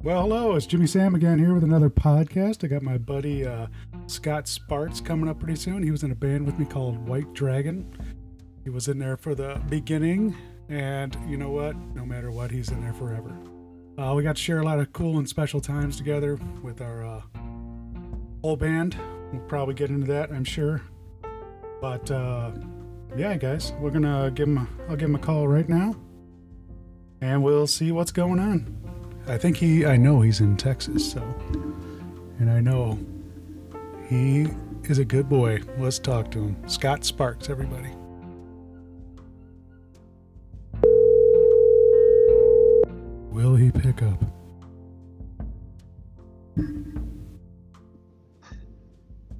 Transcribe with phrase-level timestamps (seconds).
[0.00, 2.62] Well, hello, it's Jimmy Sam again here with another podcast.
[2.62, 3.66] I got my buddy uh,
[4.06, 5.82] Scott Sparks coming up pretty soon.
[5.82, 7.92] He was in a band with me called White Dragon.
[8.62, 10.36] He was in there for the beginning,
[10.68, 11.74] and you know what?
[11.96, 13.36] No matter what, he's in there forever.
[13.98, 17.04] Uh, we got to share a lot of cool and special times together with our
[17.04, 17.20] uh,
[18.42, 18.96] whole band.
[19.32, 20.80] We'll probably get into that, I'm sure.
[21.80, 22.52] But uh,
[23.16, 24.68] yeah, guys, we're gonna give him.
[24.88, 25.96] I'll give him a call right now,
[27.20, 28.77] and we'll see what's going on.
[29.28, 29.84] I think he.
[29.84, 31.20] I know he's in Texas, so,
[32.38, 32.98] and I know
[34.08, 34.48] he
[34.84, 35.60] is a good boy.
[35.76, 36.56] Let's talk to him.
[36.66, 37.90] Scott Sparks, everybody.
[43.30, 44.24] Will he pick up?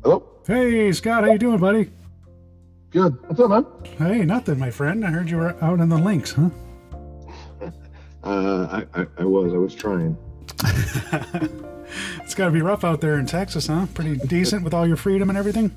[0.03, 0.23] Hello?
[0.47, 1.91] Hey, Scott, how you doing, buddy?
[2.91, 3.17] Good.
[3.27, 3.67] What's up, man?
[3.97, 5.05] Hey, nothing, my friend.
[5.05, 6.51] I heard you were out in the links, huh?
[8.25, 9.53] Uh, I, I, I was.
[9.53, 10.17] I was trying.
[12.21, 13.87] it's got to be rough out there in Texas, huh?
[13.95, 15.75] Pretty decent with all your freedom and everything.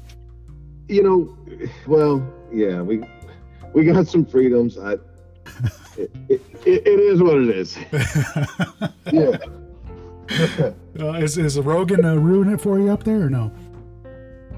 [0.88, 3.04] You know, well, yeah, we
[3.74, 4.78] we got some freedoms.
[4.78, 4.94] I,
[5.98, 7.78] it, it, it, it is what it is.
[9.12, 9.38] yeah.
[11.00, 13.52] Uh, is is Rogan uh, ruining it for you up there or no?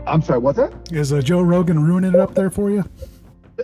[0.05, 0.39] I'm sorry.
[0.39, 0.73] What's that?
[0.91, 2.83] Is uh, Joe Rogan ruining it up there for you?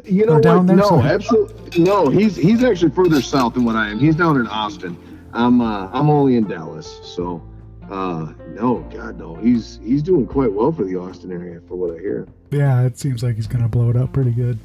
[0.05, 0.67] You know down what?
[0.67, 1.13] there no, somewhere?
[1.13, 1.83] absolutely.
[1.83, 3.99] No, he's he's actually further south than what I am.
[3.99, 4.97] He's down in Austin.
[5.33, 6.99] I'm uh, I'm only in Dallas.
[7.03, 7.41] So,
[7.89, 9.35] uh, no, God, no.
[9.35, 12.27] He's he's doing quite well for the Austin area, for what I hear.
[12.51, 14.59] Yeah, it seems like he's gonna blow it up pretty good.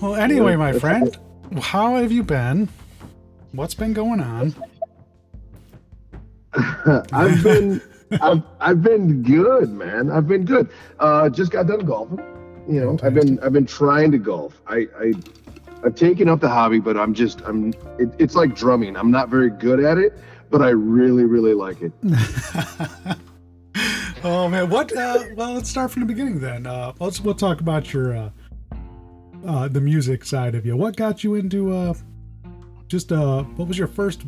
[0.00, 1.14] Well, anyway, my friend,
[1.60, 2.68] how have you been?
[3.52, 4.54] What's been going on?
[7.12, 10.10] I've been I've, I've been good, man.
[10.10, 10.70] I've been good.
[10.98, 12.18] Uh, just got done golfing.
[12.70, 14.62] You know, I've been I've been trying to golf.
[14.68, 15.12] I, I
[15.84, 18.96] I've taken up the hobby, but I'm just I'm it, it's like drumming.
[18.96, 20.16] I'm not very good at it,
[20.50, 21.92] but I really really like it.
[24.22, 24.96] oh man, what?
[24.96, 26.64] Uh, well, let's start from the beginning then.
[26.64, 28.30] Uh, let's we'll talk about your uh,
[29.44, 30.76] uh, the music side of you.
[30.76, 31.94] What got you into uh,
[32.86, 34.22] just uh, what was your first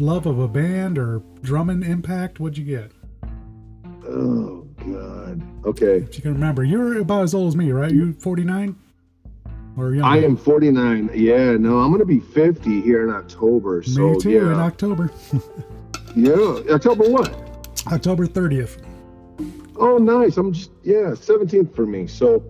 [0.00, 2.40] love of a band or drumming impact?
[2.40, 2.90] What'd you get?
[4.08, 5.42] Oh God.
[5.66, 5.96] Okay.
[5.98, 7.90] If you can remember, you're about as old as me, right?
[7.92, 8.76] You 49
[9.76, 10.04] or younger?
[10.04, 11.10] I am 49.
[11.14, 11.52] Yeah.
[11.56, 13.82] No, I'm gonna be 50 here in October.
[13.82, 14.30] So me too.
[14.30, 14.52] yeah.
[14.52, 15.10] In October,
[16.16, 16.34] yeah.
[16.74, 17.34] October what?
[17.92, 18.82] October 30th.
[19.78, 20.36] Oh, nice.
[20.36, 22.06] I'm just yeah 17th for me.
[22.06, 22.42] So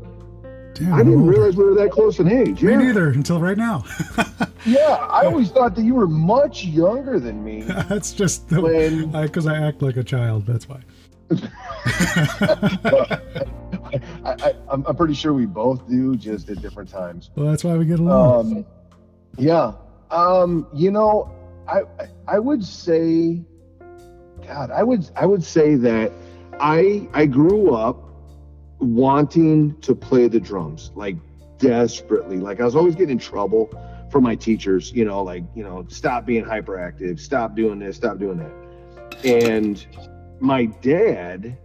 [0.74, 2.62] Damn, I didn't realize we were that close in age.
[2.62, 3.84] Me neither until right now.
[4.66, 7.62] Yeah, I always thought that you were much younger than me.
[7.88, 10.44] That's just the When- because I act like a child.
[10.44, 10.80] That's why.
[13.06, 13.20] I,
[14.24, 17.30] I, I'm, I'm pretty sure we both do, just at different times.
[17.36, 18.56] Well, that's why we get along.
[18.56, 18.66] Um,
[19.38, 19.72] yeah.
[20.10, 21.32] Um, you know,
[21.68, 21.82] I,
[22.26, 23.42] I would say,
[24.46, 26.12] God, I would I would say that
[26.60, 28.02] I I grew up
[28.78, 31.16] wanting to play the drums like
[31.58, 32.38] desperately.
[32.38, 33.70] Like I was always getting in trouble
[34.10, 34.92] from my teachers.
[34.92, 39.24] You know, like you know, stop being hyperactive, stop doing this, stop doing that.
[39.24, 39.84] And
[40.40, 41.58] my dad,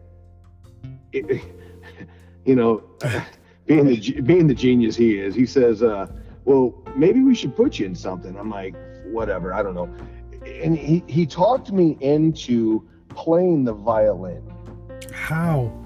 [1.14, 1.42] it,
[2.46, 2.84] you know,
[3.66, 6.08] being the being the genius he is, he says, uh,
[6.46, 9.90] "Well, maybe we should put you in something." I'm like, "Whatever, I don't know."
[10.46, 14.42] And he he talked me into playing the violin.
[15.14, 15.72] How?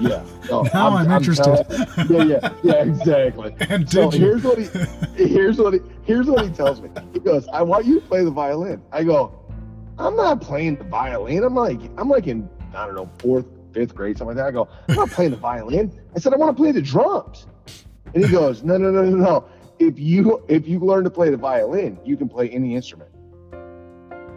[0.00, 0.22] Yeah.
[0.50, 1.44] No, Now I'm interested.
[1.68, 3.54] telling- yeah, yeah, yeah, exactly.
[3.70, 4.18] And So you?
[4.18, 4.66] here's what he
[5.26, 6.90] here's what he here's what he tells me.
[7.14, 9.32] He goes, "I want you to play the violin." I go,
[9.98, 11.44] "I'm not playing the violin.
[11.44, 14.52] I'm like I'm like in I don't know fourth, fifth grade, something like that." I
[14.52, 17.46] go, "I'm not playing the violin." I said, "I want to play the drums."
[18.14, 19.44] And he goes, "No, no, no, no, no.
[19.78, 23.10] If you if you learn to play the violin, you can play any instrument."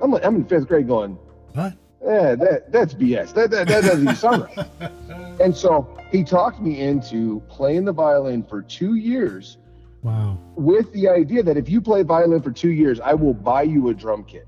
[0.02, 1.18] I'm like I'm in fifth grade, going,
[1.54, 1.74] What?
[2.06, 3.34] "Yeah, that that's BS.
[3.34, 4.68] That that, that doesn't even sound right."
[5.40, 9.60] And so he talked me into playing the violin for two years
[10.02, 10.40] Wow.
[10.56, 13.90] with the idea that if you play violin for two years, I will buy you
[13.90, 14.48] a drum kit.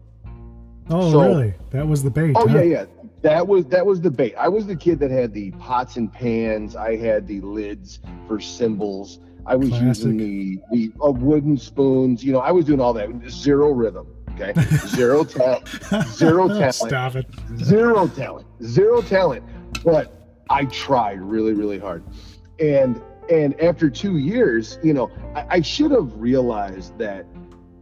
[0.89, 1.53] Oh, So- really?
[1.69, 2.35] That was the bait.
[2.35, 2.57] Oh huh?
[2.57, 2.85] yeah, yeah.
[3.21, 4.35] That was that was the bait.
[4.35, 6.75] I was the kid that had the pots and pans.
[6.75, 9.19] I had the lids for cymbals.
[9.45, 9.85] I was Classic.
[9.87, 12.23] using the the uh, wooden spoons.
[12.23, 13.09] You know, I was doing all that.
[13.29, 14.07] Zero rhythm.
[14.39, 14.53] Okay,
[14.87, 15.67] zero talent.
[16.07, 16.75] Zero talent.
[16.75, 17.25] Stop it.
[17.57, 19.43] zero talent zero talent
[19.83, 20.13] but
[20.49, 22.03] i tried really really hard
[22.59, 27.25] and and after two years you know i, I should have realized that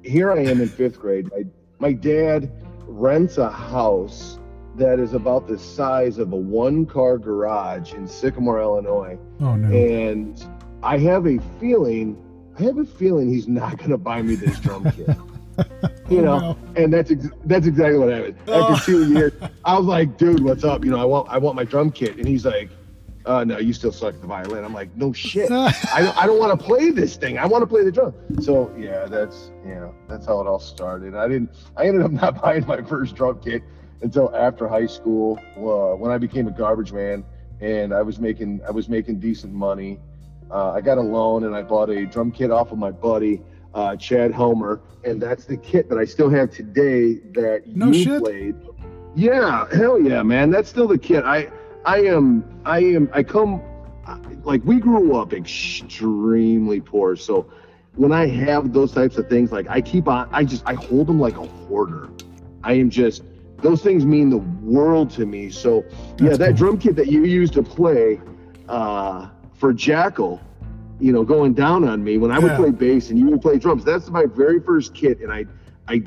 [0.04, 1.44] here i am in fifth grade my,
[1.80, 2.52] my dad
[2.88, 4.38] rents a house
[4.78, 9.76] that is about the size of a one car garage in sycamore illinois Oh no.
[9.76, 10.46] and
[10.84, 12.18] i have a feeling
[12.60, 15.08] i have a feeling he's not going to buy me this drum kit
[16.10, 16.58] you Oh, know, no.
[16.76, 18.36] and that's ex- that's exactly what happened.
[18.48, 18.74] Oh.
[18.76, 19.34] After two years,
[19.66, 20.86] I was like, dude, what's up?
[20.86, 22.70] You know, I want I want my drum kit, and he's like,
[23.26, 24.64] uh, no, you still suck at the violin.
[24.64, 25.50] I'm like, no shit.
[25.52, 27.40] I don't, I don't want to play this thing.
[27.40, 28.14] I want to play the drum.
[28.40, 31.16] So yeah, that's yeah, that's how it all started.
[31.16, 31.50] I didn't.
[31.76, 33.64] I ended up not buying my first drum kit
[34.02, 37.24] until after high school, uh, when I became a garbage man,
[37.60, 40.00] and I was making I was making decent money.
[40.50, 43.42] Uh, I got a loan and I bought a drum kit off of my buddy
[43.74, 47.94] uh, Chad Homer, and that's the kit that I still have today that No you
[47.94, 48.20] shit.
[48.20, 48.56] played.
[49.16, 50.52] Yeah, hell yeah, man.
[50.52, 51.24] That's still the kit.
[51.26, 51.50] I
[51.86, 53.62] I am I am I come
[54.44, 57.50] like we grew up extremely poor, so
[57.96, 61.08] when I have those types of things, like I keep on, I just I hold
[61.08, 62.10] them like a hoarder.
[62.64, 63.24] I am just
[63.62, 65.50] those things mean the world to me.
[65.50, 65.84] So
[66.20, 66.54] yeah, that cool.
[66.58, 68.20] drum kit that you used to play
[68.70, 70.40] uh, for Jackyl,
[71.00, 72.58] you know, going down on me when I would Yeah.
[72.58, 73.84] play bass and you would play drums.
[73.84, 75.46] That's my very first kit, and I
[75.88, 76.04] I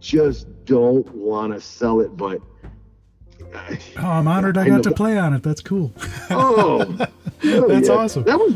[0.00, 2.40] just don't want to sell it, but.
[3.98, 5.42] Oh, I'm honored I I got to play on it.
[5.42, 5.92] That's cool.
[6.30, 6.84] Oh,
[7.42, 7.94] That's yeah.
[7.94, 8.22] awesome.
[8.24, 8.54] That was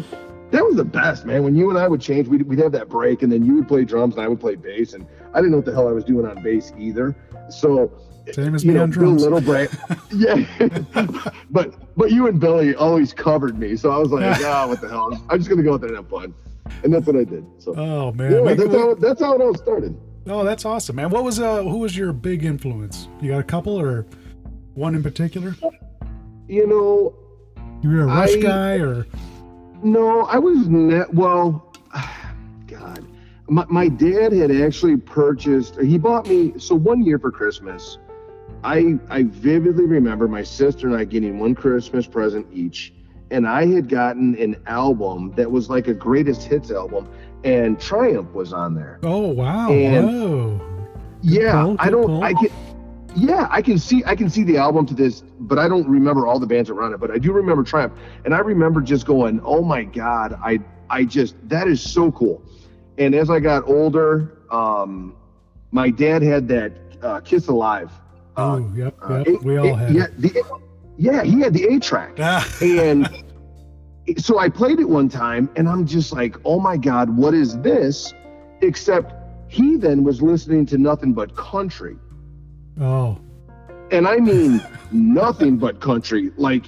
[0.52, 1.42] that was the best, man.
[1.44, 3.68] When you and I would change, we'd, we'd have that break, and then you would
[3.68, 5.92] play drums, and I would play bass, and I didn't know what the hell I
[5.92, 7.14] was doing on bass either.
[7.50, 7.90] So,
[8.32, 9.22] Same as you me know, on Bill drums.
[9.22, 9.66] Little Bra-
[10.12, 10.44] yeah.
[11.50, 14.88] but but you and Billy always covered me, so I was like, ah, what the
[14.88, 15.12] hell?
[15.30, 16.34] I'm just gonna go out there and have fun,
[16.84, 17.44] and that's what I did.
[17.58, 18.32] So, Oh man.
[18.32, 19.96] yeah, that's how that's how it all started.
[20.28, 21.10] Oh, that's awesome, man.
[21.10, 23.08] What was uh who was your big influence?
[23.20, 24.06] You got a couple or
[24.74, 25.54] one in particular?
[26.48, 27.14] You know,
[27.82, 29.06] You were a Rush I- guy or
[29.82, 31.12] No, I was net.
[31.14, 31.72] Well,
[32.66, 33.04] God,
[33.48, 35.80] my, my dad had actually purchased.
[35.80, 36.54] He bought me.
[36.58, 37.98] So one year for Christmas,
[38.66, 42.92] I I vividly remember my sister and I getting one Christmas present each,
[43.30, 47.08] and I had gotten an album that was like a greatest hits album,
[47.44, 48.98] and Triumph was on there.
[49.04, 49.70] Oh wow.
[49.70, 50.60] And- Whoa.
[51.22, 52.06] Yeah, pull, I don't.
[52.06, 52.24] pull.
[52.24, 52.48] I can.
[53.14, 54.02] Yeah, I can see.
[54.04, 56.92] I can see the album to this, but I don't remember all the bands around
[56.92, 56.98] it.
[57.00, 60.58] But I do remember Triumph, and I remember just going, "Oh my God!" I
[60.90, 62.42] I just that is so cool.
[62.98, 65.14] And as I got older, um,
[65.70, 67.90] my dad had that uh, Kiss Alive.
[68.36, 69.42] Uh, oh, yep, uh, yep.
[69.42, 70.60] we all A- had yeah, the,
[70.98, 73.08] yeah, he had the A track Ah, and
[74.18, 77.58] so I played it one time, and I'm just like, oh my God, what is
[77.60, 78.14] this?
[78.62, 79.14] Except
[79.48, 81.96] he then was listening to nothing but country.
[82.80, 83.18] oh.
[83.92, 84.60] And I mean,
[84.90, 86.32] nothing but country.
[86.36, 86.64] Like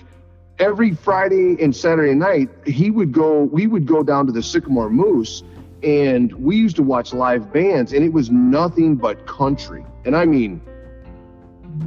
[0.61, 4.89] every Friday and Saturday night, he would go, we would go down to the Sycamore
[4.91, 5.43] Moose,
[5.83, 9.85] and we used to watch live bands, and it was nothing but country.
[10.05, 10.61] And I mean,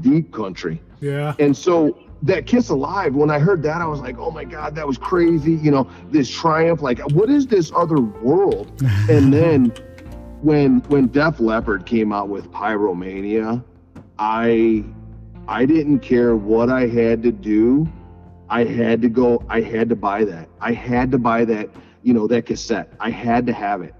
[0.01, 0.81] deep country.
[0.99, 1.33] Yeah.
[1.39, 4.75] And so that Kiss Alive, when I heard that, I was like, oh my God,
[4.75, 5.53] that was crazy.
[5.53, 8.71] You know, this triumph, like, what is this other world?
[9.09, 9.73] And then
[10.41, 13.63] when when Def Leppard came out with Pyromania,
[14.19, 14.85] I
[15.47, 17.91] I didn't care what I had to do.
[18.49, 20.49] I had to go, I had to buy that.
[20.59, 21.69] I had to buy that,
[22.03, 22.93] you know, that cassette.
[22.99, 23.95] I had to have it.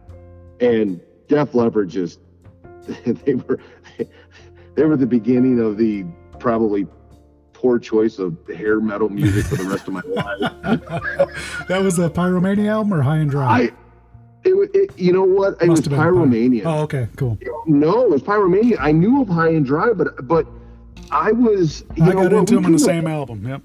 [0.60, 2.20] And Def Leppard just
[3.06, 3.60] they were
[4.76, 6.06] they were the beginning of the
[6.40, 6.88] probably
[7.54, 11.68] poor choice of hair metal music for the rest of my life.
[11.68, 13.48] that was a Pyromania album or High and Dry?
[13.48, 13.62] I,
[14.44, 15.62] it, it, you know what?
[15.62, 16.64] It Must was been Pyro- Pyromania.
[16.66, 17.38] Oh, okay, cool.
[17.68, 18.78] No, it was Pyromania.
[18.80, 20.48] I knew of High and Dry, but but
[21.12, 21.84] I was.
[21.96, 23.48] You I know, got into them in the same album.
[23.48, 23.62] Yep.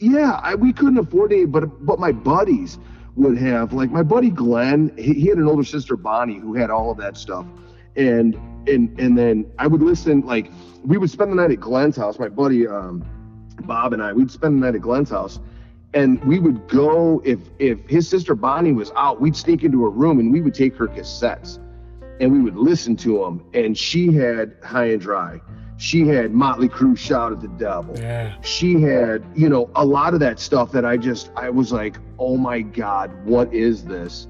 [0.00, 2.78] Yeah, I, we couldn't afford it, but but my buddies
[3.14, 3.72] would have.
[3.72, 6.96] Like my buddy Glenn, he, he had an older sister Bonnie who had all of
[6.98, 7.46] that stuff,
[7.94, 8.36] and
[8.68, 10.20] and and then I would listen.
[10.22, 10.50] Like
[10.84, 12.18] we would spend the night at Glenn's house.
[12.18, 13.04] My buddy um,
[13.62, 15.38] Bob and I, we'd spend the night at Glenn's house,
[15.94, 19.90] and we would go if if his sister Bonnie was out, we'd sneak into her
[19.90, 21.58] room and we would take her cassettes,
[22.20, 23.44] and we would listen to them.
[23.54, 25.40] And she had High and Dry.
[25.76, 28.34] She had Motley Crue, Shout at the Devil Yeah.
[28.42, 31.96] she had you know a lot of that stuff that i just i was like
[32.20, 34.28] oh my god what is this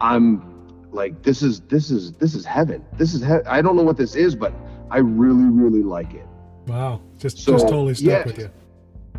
[0.00, 0.49] i'm
[0.92, 3.96] like this is this is this is heaven this is he- i don't know what
[3.96, 4.52] this is but
[4.90, 6.26] i really really like it
[6.66, 7.00] Wow.
[7.18, 8.24] Just So, just totally stuck yeah.
[8.24, 8.50] with you.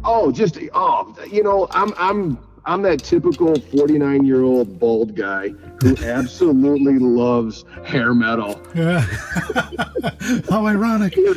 [0.03, 5.49] oh just oh you know i'm i'm i'm that typical 49 year old bald guy
[5.81, 9.01] who absolutely loves hair metal Yeah.
[10.50, 11.15] How ironic.
[11.17, 11.33] Know,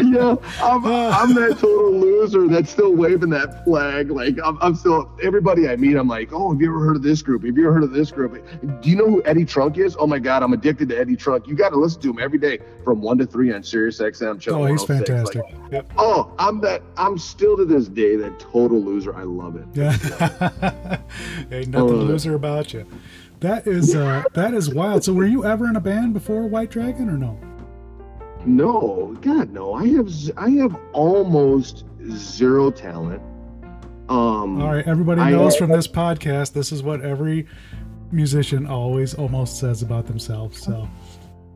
[0.00, 1.10] yeah, I'm, uh.
[1.10, 4.10] I'm that total loser that's still waving that flag.
[4.10, 5.96] Like I'm, I'm still everybody I meet.
[5.96, 7.44] I'm like, oh, have you ever heard of this group?
[7.44, 8.32] Have you ever heard of this group?
[8.80, 9.96] Do you know who Eddie Trunk is?
[9.98, 11.46] Oh my God, I'm addicted to Eddie Trunk.
[11.48, 14.40] You got to listen to him every day from one to three on Sirius XM.
[14.40, 15.42] Channel Oh, he's oh fantastic.
[15.42, 15.92] Like, Yep.
[15.98, 16.82] oh, I'm that.
[16.96, 19.14] I'm still to this day that total loser.
[19.14, 19.64] I love it.
[19.74, 19.90] Yeah.
[21.52, 22.02] Ain't nothing Oh.
[22.02, 22.86] loser about you.
[23.40, 25.02] That is uh that is wild.
[25.04, 27.38] So were you ever in a band before White Dragon or no?
[28.46, 29.74] No, God, no.
[29.74, 33.22] I have I have almost zero talent.
[34.08, 37.46] Um, All right, everybody I- knows from this podcast, this is what every
[38.10, 40.60] musician always almost says about themselves.
[40.60, 40.88] So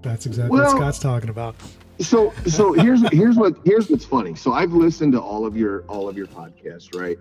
[0.03, 1.57] that's exactly Well- what Scott's talking about.
[2.00, 4.35] so so here's here's what here's what's funny.
[4.35, 7.19] So I've listened to all of your all of your podcasts, right?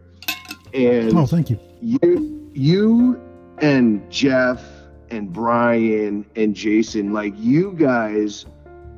[0.74, 1.60] And Oh, thank you.
[1.82, 3.20] you you
[3.60, 4.63] and Jeff
[5.10, 8.45] and Brian and Jason, like you guys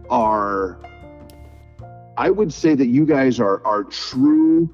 [0.10, 0.80] are
[2.18, 4.70] I would say that you guys are are true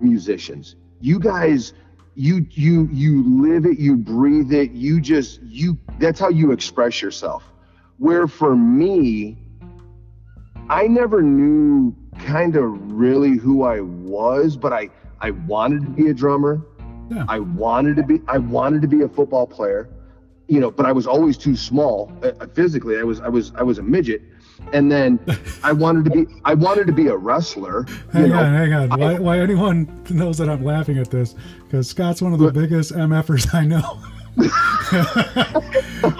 [0.00, 0.76] musicians.
[1.00, 1.72] You guys
[2.14, 7.00] you you you live it, you breathe it, you just you that's how you express
[7.00, 7.44] yourself.
[7.98, 9.38] Where for me,
[10.68, 16.08] I never knew kind of really who I was, but I I wanted to be
[16.08, 16.60] a drummer.
[17.10, 17.24] Yeah.
[17.28, 19.88] I wanted to be I wanted to be a football player,
[20.48, 22.98] you know, but I was always too small uh, physically.
[22.98, 24.22] I was I was I was a midget,
[24.72, 25.18] and then
[25.64, 27.86] I wanted to be I wanted to be a wrestler.
[27.88, 29.00] You Hang know, on, hang on.
[29.00, 31.34] Why, why anyone knows that I'm laughing at this?
[31.64, 32.54] Because Scott's one of the What?
[32.54, 33.98] biggest MFers I know.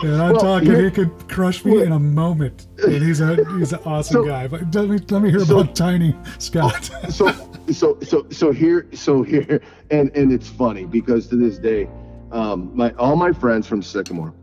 [0.03, 2.67] and I'm Well, talking, he could crush me in a moment.
[2.83, 4.49] And he's a he's an awesome So- guy.
[4.49, 6.91] But let me let me hear so- about Tiny Scott.
[7.09, 7.29] so
[7.73, 9.61] so so so here so here
[9.91, 11.89] and and it's funny because to this day
[12.33, 14.35] um my all my friends from sycamore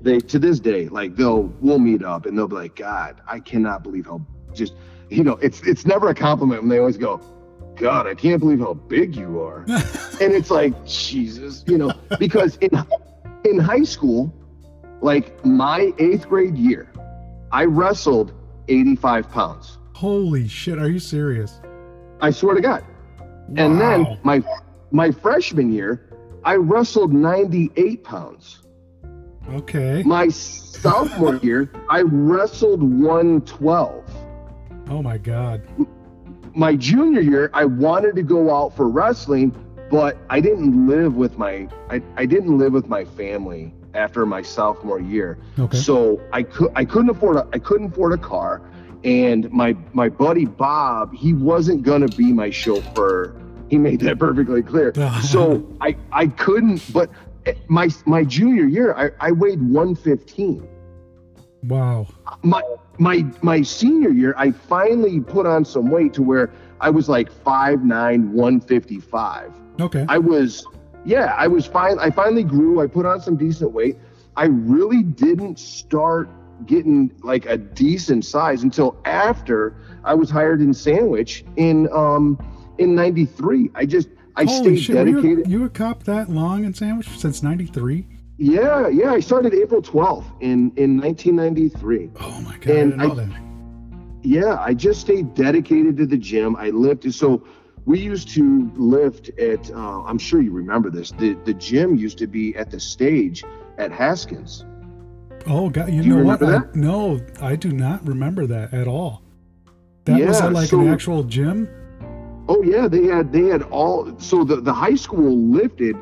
[0.00, 3.38] they to this day like they'll we'll meet up and they'll be like god i
[3.38, 4.20] cannot believe how
[4.52, 4.74] just
[5.08, 7.20] you know it's it's never a compliment when they always go
[7.76, 9.62] god i can't believe how big you are
[10.20, 12.70] and it's like jesus you know because in
[13.44, 14.32] in high school
[15.00, 16.90] like my eighth grade year
[17.50, 18.32] i wrestled
[18.68, 20.80] 85 pounds Holy shit!
[20.80, 21.60] Are you serious?
[22.22, 22.82] I swear to god
[23.56, 24.42] and then my
[24.90, 26.08] my freshman year,
[26.44, 28.60] I wrestled 98 pounds.
[29.50, 30.02] okay.
[30.04, 34.04] My sophomore year, I wrestled 112.
[34.88, 35.62] Oh my god.
[36.54, 39.54] My junior year, I wanted to go out for wrestling,
[39.90, 44.42] but I didn't live with my I, I didn't live with my family after my
[44.42, 45.38] sophomore year.
[45.58, 45.78] Okay.
[45.78, 48.62] So I could I couldn't afford a I couldn't afford a car,
[49.04, 53.34] and my my buddy Bob he wasn't gonna be my chauffeur.
[53.68, 54.92] He made that perfectly clear.
[55.22, 56.92] so I I couldn't.
[56.92, 57.10] But
[57.68, 60.68] my my junior year I, I weighed 115.
[61.64, 62.06] Wow.
[62.42, 62.62] My
[62.98, 67.32] my my senior year I finally put on some weight to where I was like
[67.44, 69.52] 5'9", 155.
[69.80, 70.04] Okay.
[70.08, 70.66] I was,
[71.04, 71.98] yeah, I was fine.
[72.00, 72.80] I finally grew.
[72.80, 73.96] I put on some decent weight.
[74.36, 76.28] I really didn't start
[76.66, 82.38] getting like a decent size until after I was hired in Sandwich in um
[82.78, 83.70] in '93.
[83.74, 84.96] I just I Holy stayed shit!
[84.96, 85.46] were dedicated.
[85.48, 88.06] You, you a cop that long in Sandwich since '93?
[88.38, 89.12] yeah, yeah.
[89.12, 92.10] I started April 12th in in 1993.
[92.20, 92.68] Oh my god!
[92.68, 93.40] And I-.
[94.22, 96.56] Yeah, I just stayed dedicated to the gym.
[96.56, 97.14] I lifted.
[97.14, 97.44] So
[97.84, 99.70] we used to lift at.
[99.70, 101.10] Uh, I'm sure you remember this.
[101.12, 103.44] The the gym used to be at the stage
[103.78, 104.64] at Haskins.
[105.46, 105.90] Oh god!
[105.90, 106.42] You know what?
[106.42, 109.22] I, no, I do not remember that at all.
[110.04, 111.68] That was Yeah, at like so- an actual gym.
[112.48, 114.18] Oh yeah, they had they had all.
[114.18, 115.96] So the the high school lifted.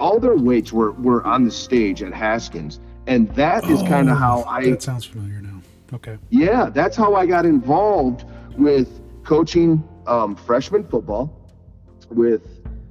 [0.00, 4.12] All their weights were were on the stage at Haskins, and that is kind Oh,
[4.12, 5.60] of how I That sounds familiar now.
[5.94, 6.16] Okay.
[6.30, 8.24] Yeah, that's how I got involved
[8.58, 8.88] with
[9.22, 11.38] coaching um, freshman football
[12.10, 12.42] with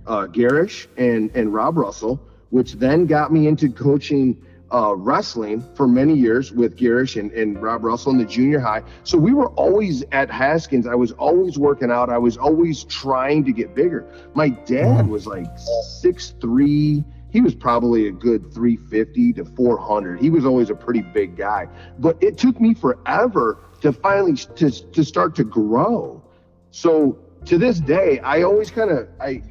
[0.07, 2.19] uh, Garish and, and Rob Russell,
[2.51, 4.41] which then got me into coaching
[4.73, 8.83] uh, wrestling for many years with Garish and, and Rob Russell in the junior high.
[9.03, 10.87] So we were always at Haskins.
[10.87, 12.09] I was always working out.
[12.09, 14.07] I was always trying to get bigger.
[14.33, 15.47] My dad was like
[15.99, 17.03] six three.
[17.31, 20.19] He was probably a good 350 to 400.
[20.19, 21.67] He was always a pretty big guy
[21.99, 26.21] but it took me forever to finally to, to start to grow
[26.71, 29.41] so to this day i always kind of i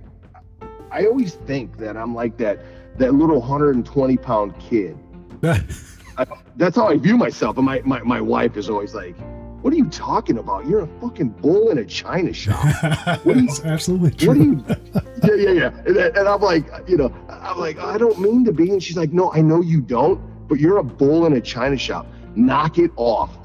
[0.90, 2.60] i always think that i'm like that
[2.98, 4.98] that little 120 pound kid
[6.18, 9.16] I, that's how i view myself and my, my my wife is always like
[9.62, 10.66] what are you talking about?
[10.66, 12.64] You're a fucking bull in a china shop.
[13.24, 14.28] What do you- absolutely true.
[14.28, 15.82] what do you yeah yeah yeah.
[15.86, 18.96] And, and i'm like you know i'm like i don't mean to be and she's
[18.96, 20.18] like no i know you don't
[20.48, 22.06] but you're a bull in a china shop.
[22.34, 23.36] Knock it off.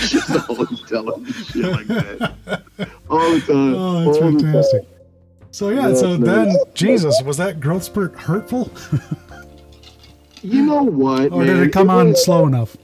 [0.00, 2.34] She's always telling me shit like that.
[3.08, 3.74] All the time.
[3.74, 4.42] Oh, that's all the
[4.82, 4.86] time.
[5.50, 6.56] So yeah, so then.
[6.74, 8.70] Jesus, was that growth spurt hurtful,
[10.42, 11.46] you know what or man?
[11.46, 12.76] did it come on was- slow enough?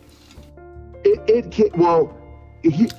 [1.05, 2.13] it, it well
[2.63, 2.91] he,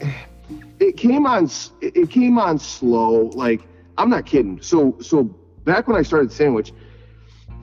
[0.79, 1.45] it came on
[1.81, 3.61] it it came on slow like
[3.97, 5.23] i'm not kidding so so
[5.65, 6.71] back when i started sandwich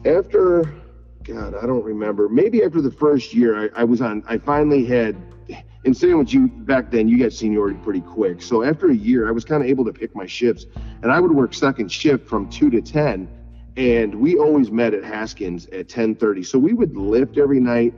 [0.04, 0.74] after
[1.24, 2.28] God, I don't remember.
[2.28, 4.22] Maybe after the first year, I, I was on.
[4.28, 5.16] I finally had.
[5.84, 8.40] In sandwich, you back then you got seniority pretty quick.
[8.40, 10.64] So after a year, I was kind of able to pick my shifts,
[11.02, 13.28] and I would work second shift from two to ten,
[13.76, 16.42] and we always met at Haskins at ten thirty.
[16.42, 17.92] So we would lift every night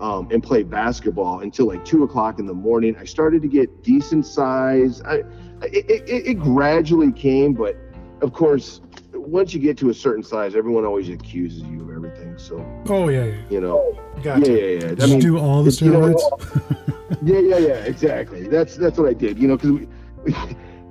[0.00, 2.94] um, and play basketball until like two o'clock in the morning.
[2.98, 5.00] I started to get decent size.
[5.02, 5.22] I,
[5.62, 7.74] it, it, it gradually came, but
[8.20, 8.82] of course,
[9.28, 12.36] once you get to a certain size, everyone always accuses you of everything.
[12.38, 13.34] So, Oh yeah, yeah.
[13.50, 14.50] you know, Gotcha.
[14.50, 14.94] yeah, yeah, yeah.
[14.94, 17.18] Did you do all the it's- you know, steroids?
[17.22, 18.46] yeah, yeah, yeah, exactly.
[18.48, 19.38] That's that's what I did.
[19.38, 19.88] You know, because we,
[20.24, 20.34] we,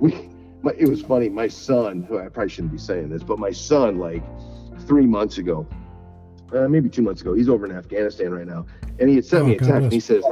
[0.00, 0.28] we
[0.62, 1.28] my, it was funny.
[1.28, 4.22] My son, who I probably shouldn't be saying this, but my son, like
[4.86, 5.66] three months ago,
[6.54, 8.66] uh, maybe two months ago, he's over in Afghanistan right now,
[8.98, 9.72] and he had sent Oh, me a text.
[9.72, 10.24] And he says,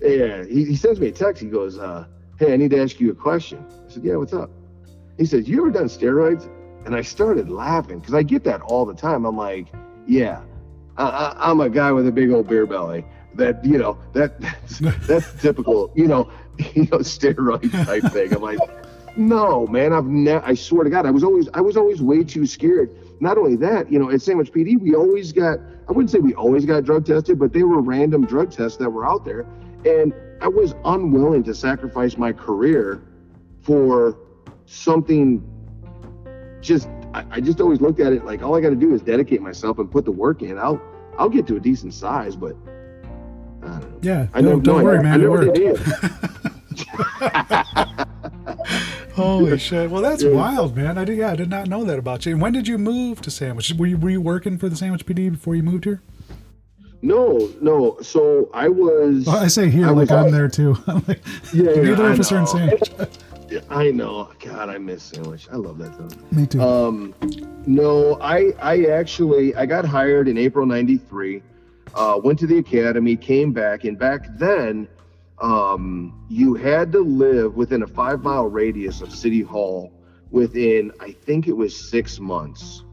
[0.00, 1.42] hey, "Yeah," he, he sends me a text.
[1.42, 2.06] He goes, uh,
[2.38, 4.50] "Hey, I need to ask you a question." I said, "Yeah, what's up?"
[5.18, 6.48] He says, "You ever done steroids?"
[6.84, 9.24] And I started laughing because I get that all the time.
[9.24, 9.68] I'm like,
[10.06, 10.42] "Yeah,
[10.96, 14.78] I, I'm a guy with a big old beer belly." That you know that that's,
[15.06, 16.30] that's typical you know
[16.74, 18.34] you know steroid type thing.
[18.34, 18.58] I'm like,
[19.16, 20.44] no man, I've never.
[20.44, 22.90] I swear to God, I was always I was always way too scared.
[23.20, 25.58] Not only that, you know, at Sandwich PD, we always got
[25.88, 28.90] I wouldn't say we always got drug tested, but they were random drug tests that
[28.90, 29.46] were out there,
[29.84, 33.02] and I was unwilling to sacrifice my career
[33.62, 34.16] for
[34.66, 35.48] something.
[36.62, 39.02] Just I, I just always looked at it like all I got to do is
[39.02, 40.56] dedicate myself and put the work in.
[40.58, 40.80] I'll
[41.18, 42.56] I'll get to a decent size, but
[43.62, 43.98] I don't know.
[44.00, 44.28] Yeah.
[44.32, 45.20] I know, don't don't no, worry, I man.
[45.20, 45.58] It worked.
[49.14, 49.90] Holy shit!
[49.90, 50.30] Well, that's Yeah.
[50.30, 50.96] wild, man.
[50.96, 51.18] I did.
[51.18, 52.32] Yeah, I did not know that about you.
[52.32, 53.70] And when did you move to Sandwich?
[53.74, 56.00] Were you were you working for the Sandwich PD before you moved here?
[57.02, 57.98] No, no.
[58.00, 59.26] So I was.
[59.26, 60.78] Well, I say here, I like was I'm there too.
[60.86, 61.20] I'm like,
[61.52, 62.46] Yeah, you're yeah, the I officer in.
[62.46, 62.90] Sandwich.
[63.68, 64.30] I know.
[64.40, 65.48] God, I miss sandwich.
[65.50, 66.36] I love that though.
[66.36, 66.60] Me too.
[66.60, 67.14] Um,
[67.66, 71.42] no, I I actually I got hired in April '93.
[71.94, 74.88] Uh, went to the academy, came back, and back then,
[75.40, 79.92] um, you had to live within a five mile radius of City Hall
[80.30, 82.84] within I think it was six months.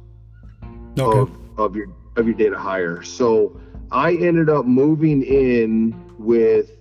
[1.00, 1.20] okay.
[1.20, 3.02] of, of your of your date data hire.
[3.04, 3.60] So
[3.92, 6.78] I ended up moving in with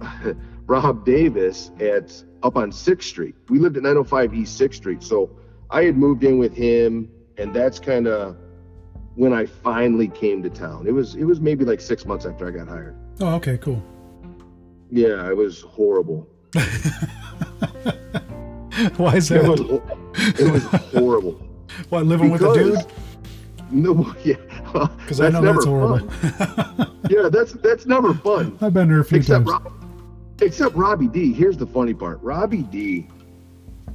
[0.66, 3.34] Rob Davis at up on Sixth Street.
[3.48, 5.02] We lived at 905 East Sixth Street.
[5.02, 5.30] So
[5.70, 8.36] I had moved in with him, and that's kind of
[9.14, 10.86] when I finally came to town.
[10.86, 12.96] It was it was maybe like six months after I got hired.
[13.20, 13.82] Oh, okay, cool.
[14.90, 16.28] Yeah, it was horrible.
[18.96, 19.48] Why is It that?
[19.48, 19.60] was
[20.40, 21.40] it was horrible.
[21.88, 22.78] What living with a dude?
[23.70, 24.34] No, yeah,
[24.98, 26.06] Because I know never that's horrible.
[26.10, 26.98] fun.
[27.08, 28.58] Yeah, that's that's never fun.
[28.60, 29.62] I've been there a few except times.
[29.64, 29.81] Rob,
[30.42, 31.32] except Robbie D.
[31.32, 32.20] Here's the funny part.
[32.22, 33.08] Robbie D.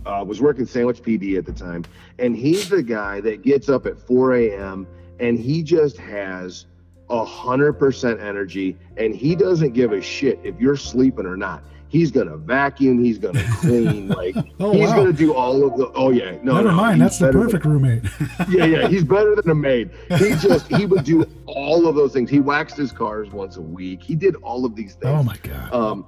[0.06, 1.84] Uh, was working Sandwich PD at the time,
[2.18, 4.88] and he's the guy that gets up at 4 a.m.
[5.20, 6.66] and he just has
[7.10, 11.62] a hundred percent energy, and he doesn't give a shit if you're sleeping or not.
[11.90, 13.02] He's gonna vacuum.
[13.04, 14.10] He's gonna clean.
[14.10, 14.96] Like Oh, he's wow.
[14.98, 15.90] gonna do all of the.
[15.96, 17.02] Oh yeah, no, Never no, mind.
[17.02, 18.04] That's the better than- perfect roommate.
[18.50, 19.92] yeah, yeah, he's better than a maid.
[20.18, 22.30] He just he would do all of those things.
[22.30, 24.04] He waxed his cars once a week.
[24.04, 25.06] He did all of these things.
[25.18, 25.74] oh my god.
[25.74, 26.06] Um,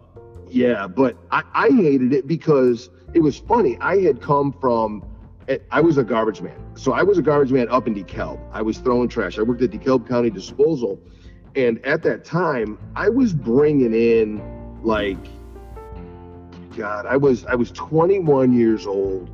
[0.50, 3.78] yeah, but I, I hated it because it was funny.
[3.80, 5.04] I had come from,
[5.48, 6.58] eh, I was a garbage man.
[6.76, 8.40] So I was a garbage man up in DeKalb.
[8.52, 9.38] I was throwing trash.
[9.40, 11.00] I worked at DeKalb County Disposal.
[11.56, 14.42] And at that time, I was bringing in
[14.84, 15.18] like,
[16.78, 19.30] God, I was, I was 21 years old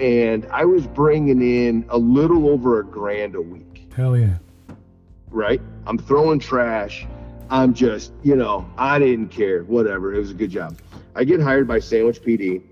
[0.00, 4.38] and I was bringing in a little over a grand a week Hell yeah.
[5.30, 5.60] right?
[5.86, 7.04] I'm throwing trash.
[7.50, 9.62] I'm just, you know, I didn't care.
[9.64, 10.14] Whatever.
[10.14, 10.78] It was a good job.
[11.14, 12.62] I get hired by Sandwich PD,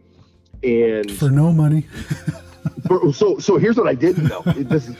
[0.63, 1.83] and For no money.
[2.87, 4.43] for- so so here's what I didn't know.
[4.57, 4.97] This is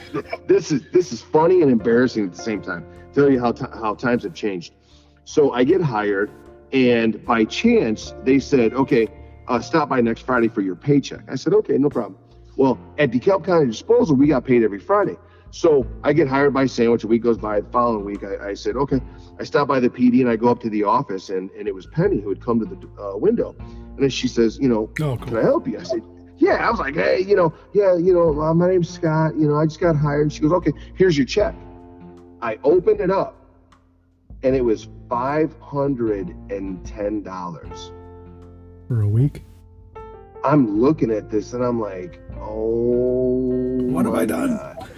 [0.47, 2.85] this is this is funny and embarrassing at the same time.
[3.13, 4.73] Tell you how ti how times have changed.
[5.25, 6.31] So I get hired,
[6.73, 9.07] and by chance they said, okay,
[9.47, 11.21] uh, stop by next Friday for your paycheck.
[11.29, 12.17] I said, okay, no problem.
[12.55, 15.17] Well, at DeKalb County Disposal, we got paid every Friday.
[15.51, 17.03] So I get hired by Sandwich.
[17.03, 17.61] A week goes by.
[17.61, 19.01] The following week, I, I said, okay.
[19.39, 21.73] I stop by the PD and I go up to the office, and, and it
[21.75, 23.55] was Penny who had come to the uh, window.
[23.59, 25.37] And then she says, you know, Oh, can.
[25.37, 25.79] I help you?
[25.79, 26.01] I said,
[26.37, 26.67] yeah.
[26.67, 29.35] I was like, hey, you know, yeah, you know, uh, my name's Scott.
[29.35, 30.23] You know, I just got hired.
[30.23, 31.55] And She goes, okay, here's your check.
[32.41, 33.35] I opened it up,
[34.43, 37.91] and it was five hundred and ten dollars.
[38.87, 39.43] For a week.
[40.43, 44.55] I'm looking at this and I'm like, oh, What have I done?
[44.55, 44.89] God.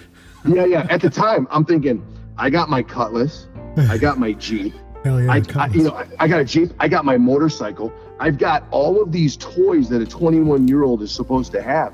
[0.45, 0.87] Yeah, yeah.
[0.89, 2.05] At the time, I'm thinking,
[2.37, 3.47] I got my Cutlass,
[3.77, 4.73] I got my Jeep,
[5.03, 5.31] Hell yeah.
[5.31, 8.63] I, I you know, I, I got a Jeep, I got my motorcycle, I've got
[8.71, 11.93] all of these toys that a 21 year old is supposed to have,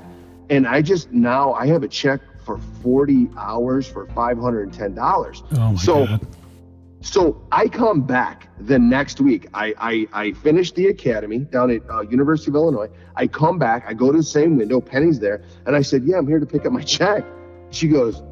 [0.50, 5.42] and I just now I have a check for 40 hours for $510.
[5.52, 6.26] Oh my So- god.
[7.02, 9.46] So I come back the next week.
[9.54, 12.88] I I, I finished the academy down at uh, University of Illinois.
[13.14, 13.84] I come back.
[13.86, 14.80] I go to the same window.
[14.80, 17.24] Penny's there, and I said, "Yeah, I'm here to pick up my check."
[17.70, 18.22] She goes,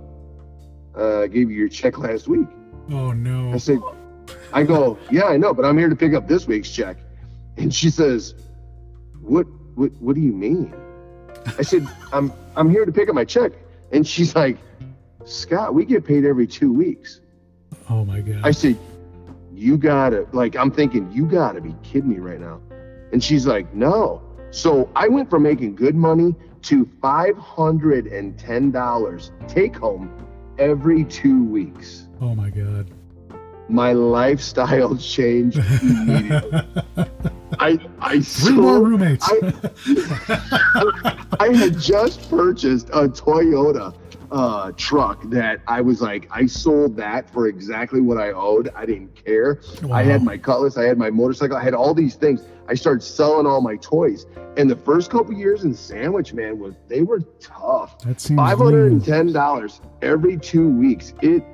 [0.97, 2.49] uh, "I gave you your check last week."
[2.91, 3.53] Oh no.
[3.53, 3.81] I said,
[4.53, 6.97] "I go, yeah, I know, but I'm here to pick up this week's check."
[7.57, 8.35] And she says,
[9.21, 10.75] "What what what do you mean?"
[11.59, 13.53] I said, "I'm I'm here to pick up my check."
[13.93, 14.59] And she's like,
[15.25, 17.21] "Scott, we get paid every two weeks."
[17.91, 18.41] Oh my god.
[18.45, 18.77] I said,
[19.53, 22.61] You gotta, like, I'm thinking, you gotta be kidding me right now.
[23.13, 24.23] And she's like, No.
[24.51, 30.11] So I went from making good money to $510 take home
[30.59, 32.07] every two weeks.
[32.21, 32.91] oh my god.
[33.69, 36.61] My lifestyle changed immediately.
[37.59, 39.27] I, I Three more roommates.
[39.31, 43.95] I- I had just purchased a Toyota
[44.35, 48.69] uh, truck that I was like, I sold that for exactly what I owed.
[48.75, 49.61] I didn't care.
[49.93, 52.43] I had my cutlass, I had my motorcycle, I had all these things.
[52.67, 54.27] I started selling all my toys.
[54.57, 58.01] And the first couple years in Sandwich, man, was they were tough.
[58.01, 61.15] that seems Five hundred and ten dollars every two weeks.
[61.23, 61.45] It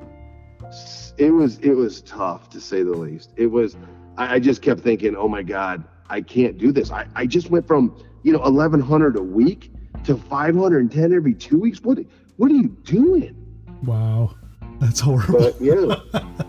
[1.18, 3.32] it was it was tough to say the least.
[3.36, 3.76] It was
[4.16, 6.90] I, I just kept thinking, oh my God, I can't do this.
[6.90, 9.70] I, I just went from, you know, eleven hundred a week
[10.04, 11.82] to five hundred and ten every two weeks.
[11.82, 11.98] What
[12.40, 13.36] what are you doing?
[13.84, 14.34] Wow.
[14.78, 15.40] That's horrible.
[15.40, 15.96] But yeah.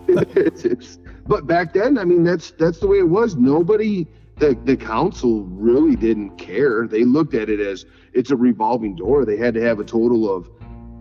[0.08, 3.36] it's, it's but back then, I mean that's that's the way it was.
[3.36, 4.06] Nobody
[4.38, 6.86] the the council really didn't care.
[6.86, 9.26] They looked at it as it's a revolving door.
[9.26, 10.48] They had to have a total of,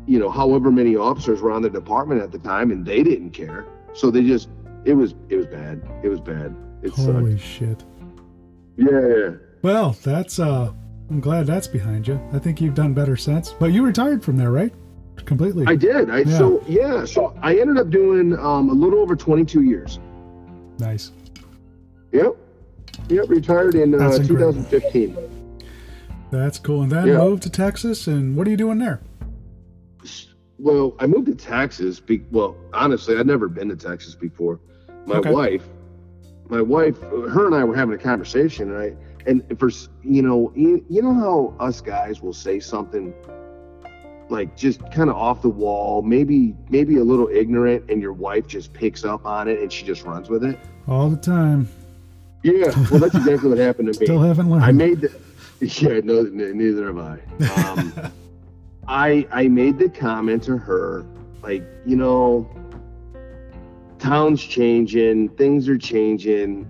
[0.07, 3.31] you know, however many officers were on the department at the time, and they didn't
[3.31, 3.65] care.
[3.93, 4.49] So they just
[4.83, 5.81] it was it was bad.
[6.03, 6.53] It was bad.
[6.83, 7.49] It Holy sucked.
[7.49, 7.85] shit.
[8.75, 9.29] Yeah.
[9.61, 10.73] Well, that's uh
[11.09, 12.21] I'm glad that's behind you.
[12.31, 13.51] I think you've done better since.
[13.51, 14.73] But you retired from there, right?
[15.25, 15.65] Completely.
[15.67, 16.09] I did.
[16.09, 16.37] I Yeah.
[16.37, 17.05] so yeah.
[17.05, 19.99] So I ended up doing um, a little over 22 years.
[20.79, 21.11] nice.
[22.11, 22.35] Yep.
[23.09, 23.29] Yep.
[23.29, 25.15] Retired in uh, 2015.
[26.31, 26.81] That's cool.
[26.83, 27.17] And then Yeah.
[27.19, 29.01] moved to Texas and what are you doing there?
[30.59, 31.99] Well, I moved to Texas.
[31.99, 34.59] Be, well, honestly, I'd never been to Texas before.
[35.05, 35.31] My Okay.
[35.31, 35.67] wife,
[36.49, 38.95] my wife, her and I were having a conversation, right?
[39.25, 39.69] And for
[40.03, 43.13] you know, you, you know how us guys will say something
[44.31, 48.47] like just kind of off the wall, maybe maybe a little ignorant, and your wife
[48.47, 50.57] just picks up on it and she just runs with it.
[50.87, 51.67] All the time.
[52.43, 54.05] Yeah, well, that's exactly what happened to me.
[54.07, 54.63] Still haven't learned.
[54.63, 55.11] I made the
[55.61, 57.69] yeah, no, neither have I.
[57.69, 58.11] Um,
[58.87, 61.05] I I made the comment to her,
[61.43, 62.49] like, you know,
[63.99, 66.67] town's changing, things are changing.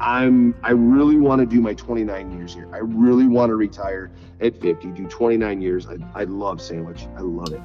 [0.00, 2.68] I'm I really want to do my 29 years here.
[2.72, 5.86] I really want to retire at 50, do 29 years.
[5.86, 7.06] I, I love sandwich.
[7.16, 7.60] I love it.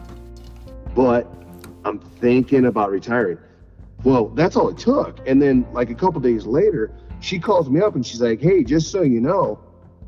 [0.95, 1.31] But
[1.85, 3.37] I'm thinking about retiring.
[4.03, 5.19] Well, that's all it took.
[5.27, 8.63] And then like a couple days later, she calls me up and she's like, "Hey,
[8.63, 9.59] just so you know,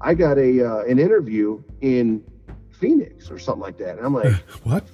[0.02, 2.24] I got a uh, an interview in
[2.72, 4.34] Phoenix or something like that." And I'm like,
[4.64, 4.88] what?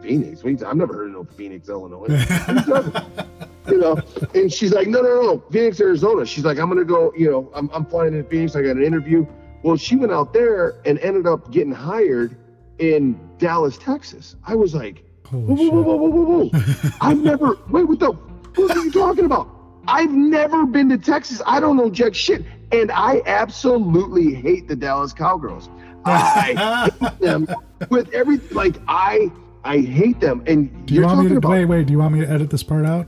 [0.00, 0.62] Phoenix, Phoenix.
[0.62, 2.08] I've never heard of no Phoenix, Illinois.
[3.68, 4.00] You know,
[4.34, 6.24] and she's like, no, no, no, Phoenix, Arizona.
[6.24, 7.12] She's like, I'm gonna go.
[7.16, 8.56] You know, I'm, I'm flying to Phoenix.
[8.56, 9.26] I got an interview.
[9.62, 12.36] Well, she went out there and ended up getting hired
[12.78, 14.36] in Dallas, Texas.
[14.46, 16.90] I was like, whoa, whoa, whoa, whoa, whoa, whoa.
[17.00, 17.58] I've never.
[17.68, 18.12] Wait, what the?
[18.12, 19.48] What are you talking about?
[19.86, 21.40] I've never been to Texas.
[21.46, 25.68] I don't know jack shit, and I absolutely hate the Dallas Cowgirls.
[26.04, 27.46] I hate them
[27.90, 29.30] with every like I
[29.64, 30.42] I hate them.
[30.46, 32.20] And Do you you're want me talking to about wait, wait, do you want me
[32.20, 33.06] to edit this part out?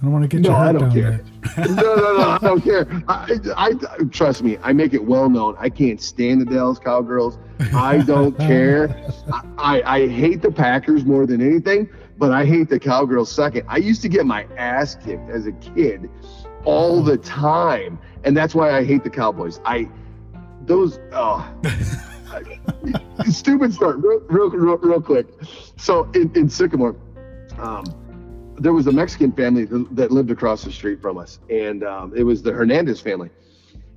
[0.00, 1.24] I don't want to get No, your I heart don't down care.
[1.66, 3.02] no, no, no, I don't care.
[3.06, 4.56] I, I, trust me.
[4.62, 5.56] I make it well known.
[5.58, 7.36] I can't stand the Dallas Cowgirls.
[7.74, 8.96] I don't care.
[9.30, 11.86] I, I, I hate the Packers more than anything,
[12.16, 13.66] but I hate the Cowgirls second.
[13.68, 16.08] I used to get my ass kicked as a kid
[16.64, 19.60] all the time, and that's why I hate the Cowboys.
[19.66, 19.86] I
[20.62, 21.46] those oh.
[23.28, 25.26] stupid start real, real, real, real quick
[25.76, 26.94] so in, in sycamore
[27.58, 27.84] um,
[28.60, 32.22] there was a Mexican family that lived across the street from us, and um, it
[32.22, 33.30] was the Hernandez family.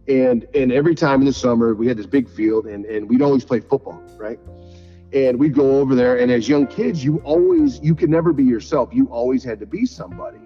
[0.08, 3.22] And and every time in the summer, we had this big field, and and we'd
[3.22, 4.40] always play football, right?
[5.14, 8.44] And we'd go over there, and as young kids, you always you could never be
[8.44, 8.90] yourself.
[8.92, 10.40] You always had to be somebody.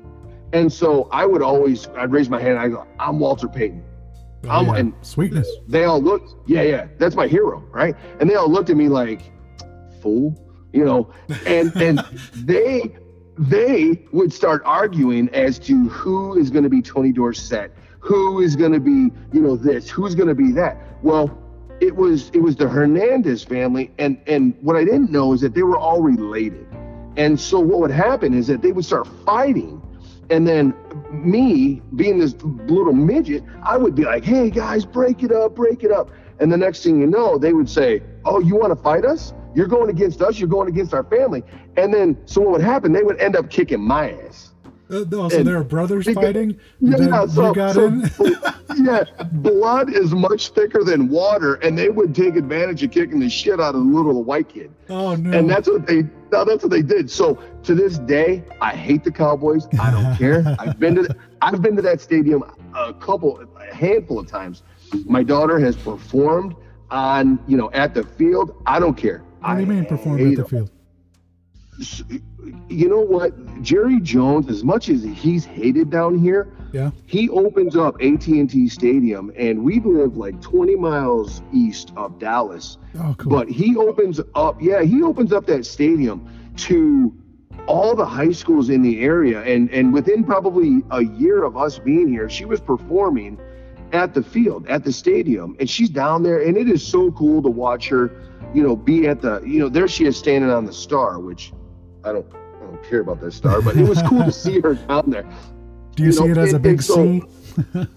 [0.54, 2.58] And so I would always I'd raise my hand.
[2.60, 3.84] I go, I'm Walter Payton.
[4.46, 4.76] Oh, I'm- yeah.
[4.76, 5.50] and- Sweetness.
[5.68, 7.96] They all looked, yeah, yeah, that's my hero, right?
[8.20, 9.32] And they all looked at me like,
[10.02, 10.36] fool,
[10.72, 11.10] you know,
[11.46, 12.00] and and
[12.36, 12.96] they
[13.38, 18.56] they would start arguing as to who is going to be Tony Dorsett, who is
[18.56, 20.78] going to be, you know, this, who's going to be that.
[21.04, 21.38] Well,
[21.80, 25.54] it was it was the Hernandez family, and and what I didn't know is that
[25.54, 26.68] they were all related.
[27.18, 29.82] And so what would happen is that they would start fighting,
[30.30, 30.74] and then
[31.12, 35.84] me being this little midget, I would be like, "Hey guys, break it up, break
[35.84, 38.82] it up." And the next thing you know, they would say, "Oh, you want to
[38.82, 39.34] fight us?
[39.58, 40.40] You're going against us.
[40.40, 41.44] You're going against our family."
[41.76, 42.92] And then so what would happen?
[42.94, 44.54] They would end up kicking my ass.
[44.90, 46.58] Uh, oh, so And- they were brothers because- fighting.
[46.80, 48.32] Yeah, so, so-
[48.78, 53.30] yeah, blood is much thicker than water, and they would take advantage of kicking the
[53.30, 54.72] shit out of the little white kid.
[54.90, 55.38] oh no!
[55.38, 57.10] And that's what they no, that's what they did.
[57.10, 59.68] So to this day, I hate the Cowboys.
[59.80, 60.56] I don't care.
[60.60, 62.44] I've been to I've been to that stadium
[62.76, 64.64] a couple a handful of times.
[65.06, 66.56] My daughter has performed
[66.92, 68.56] on, you know, at the field.
[68.66, 69.22] I don't care.
[69.48, 70.72] What do you mean perform at the field?
[72.70, 73.62] You know what?
[73.62, 76.92] Jerry Jones, as much as he's hated down here, Yeah.
[77.06, 82.78] he opens up AT&T Stadium, and we live like 20 miles east of Dallas.
[83.00, 83.32] Oh, cool.
[83.32, 86.26] But he opens up, yeah, he opens up that stadium
[86.58, 87.14] to
[87.68, 89.44] all the high schools in the area.
[89.44, 93.38] And and within probably a year of us being here, she was performing
[93.94, 95.56] at the field, at the stadium.
[95.60, 98.12] And she's down there, and it is so cool to watch her,
[98.54, 101.54] you know, be at the, you know, there she is standing on the star, which
[102.04, 104.76] I don't I don't care about that star, but it was cool to see her
[104.76, 105.24] down there.
[105.96, 107.24] do you, you see know, it as a big so- C?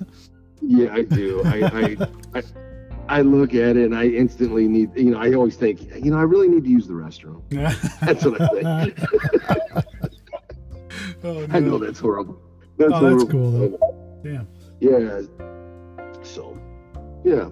[0.63, 1.43] Yeah, I do.
[1.47, 1.97] I,
[2.35, 2.43] I, I,
[3.09, 6.19] I look at it and I instantly need, you know, I always think, you know,
[6.19, 7.43] I really need to use the restroom.
[8.01, 8.99] That's what I think.
[11.25, 12.41] oh, I know that's horrible.
[12.77, 14.21] That's, Oh, that's cool, though.
[14.23, 14.49] Damn.
[14.81, 15.23] Yeah.
[16.23, 16.59] So,
[17.25, 17.49] yeah.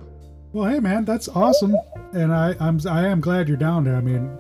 [0.53, 1.77] Well, hey man, that's awesome,
[2.13, 3.97] and I I'm I am glad you're down there.
[3.97, 4.37] I mean,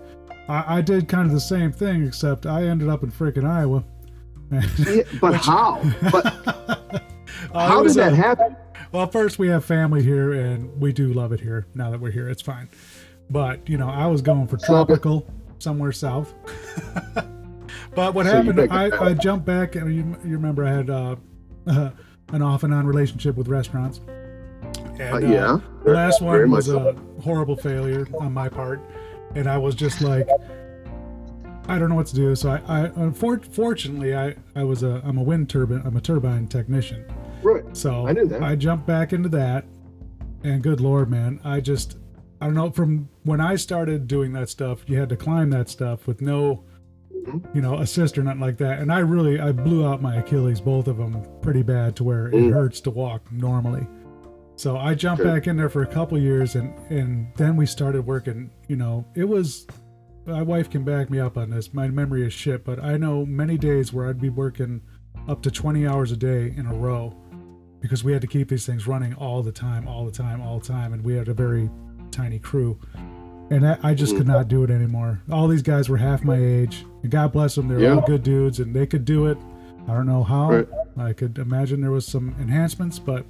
[0.48, 3.84] I, I did kind of the same thing, except I ended up in freaking Iowa.
[4.50, 5.82] yeah but how?
[6.10, 7.04] But
[7.52, 8.56] Uh, how did that uh, happen?
[8.92, 11.66] Well, first we have family here, and we do love it here.
[11.74, 12.68] Now that we're here, it's fine.
[13.30, 15.26] But you know, I was going for tropical,
[15.58, 16.34] somewhere south.
[17.94, 18.70] but what So happened?
[18.72, 21.16] I, I, a- jumped back, and you, you remember I had uh,
[21.66, 24.00] an off and on relationship with restaurants.
[24.98, 25.58] And, Uh, yeah.
[25.84, 28.80] the last one was a horrible failure on my part,
[29.34, 30.28] and I was just like,
[31.68, 32.34] I don't know what to do.
[32.34, 36.46] So I, I unfortunately, I, I was a, I'm a wind turbine, I'm a turbine
[36.48, 37.04] technician.
[37.42, 37.64] Right.
[37.76, 38.42] So I knew that.
[38.42, 39.64] I jumped back into that,
[40.44, 41.98] and good lord, man, I just
[42.40, 42.70] I don't know.
[42.70, 46.62] From when I started doing that stuff, you had to climb that stuff with no,
[47.26, 47.42] Mhm.
[47.52, 48.78] you know, assist or nothing like that.
[48.78, 52.28] And I really I blew out my Achilles, both of them, pretty bad to where
[52.28, 52.52] it Mm.
[52.52, 53.86] hurts to walk normally.
[54.58, 55.32] So I jumped Sure.
[55.32, 58.50] back in there for a couple years, and and then we started working.
[58.66, 59.66] You know, it was.
[60.26, 61.72] My wife can back me up on this.
[61.72, 64.82] My memory is shit, but I know many days where I'd be working
[65.26, 67.14] up to 20 hours a day in a row
[67.80, 70.58] because we had to keep these things running all the time, all the time, all
[70.58, 71.70] the time, and we had a very
[72.10, 72.78] tiny crew.
[73.50, 74.32] And I, I just could mm-hmm.
[74.32, 75.22] not do it anymore.
[75.30, 78.60] All these guys were half my age, and God bless them, they're all good dudes,
[78.60, 79.38] and they could do it.
[79.86, 80.50] I don't know how.
[80.50, 80.68] Right.
[80.98, 83.24] I could imagine there was some enhancements, but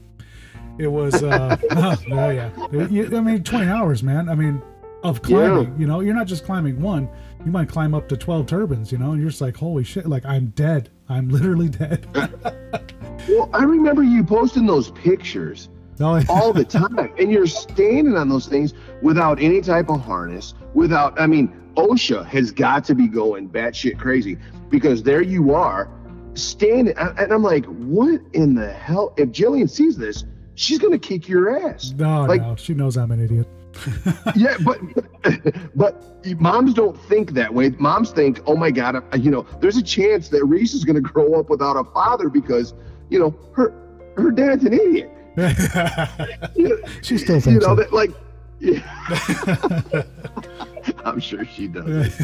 [0.79, 3.07] it was, uh, oh, yeah, yeah.
[3.17, 4.29] I mean, 20 hours, man.
[4.29, 4.63] I mean,
[5.03, 7.09] of climbing, you know, you're not just climbing one,
[7.45, 10.07] you might climb up to 12 turbines, you know, and you're just like, holy shit,
[10.07, 10.91] like I'm dead.
[11.09, 12.07] I'm literally dead.
[13.29, 18.29] Well, I remember you posting those pictures No, all the time, and you're standing on
[18.29, 20.55] those things without any type of harness.
[20.73, 24.39] Without, I mean, OSHA has got to be going batshit crazy
[24.71, 25.91] because there you are
[26.35, 29.13] standing, and and I'm like, what in the hell?
[29.19, 30.25] If Jillian sees this,
[30.59, 31.93] she's gonna kick your ass.
[31.97, 33.47] no, like- no, she knows I'm an idiot.
[34.37, 34.79] yeah, but
[35.77, 36.03] but
[36.41, 37.69] moms don't think that way.
[37.79, 41.03] Moms think, oh my god, you know, there's a chance that Reese is going to
[41.03, 42.75] grow up without a father because
[43.09, 43.73] you know her
[44.17, 45.11] her dad's an idiot.
[46.57, 47.75] You know, She still you thinks know so.
[47.77, 48.11] that like.
[48.61, 50.03] Yeah.
[51.05, 52.19] I'm sure she does.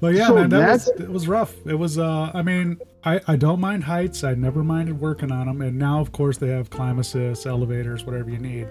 [0.00, 1.54] But yeah, So man, that was it was rough.
[1.66, 4.24] It was uh I mean, I I don't mind heights.
[4.24, 8.04] I never minded working on them and now of course they have climb assist, elevators,
[8.04, 8.68] whatever you need.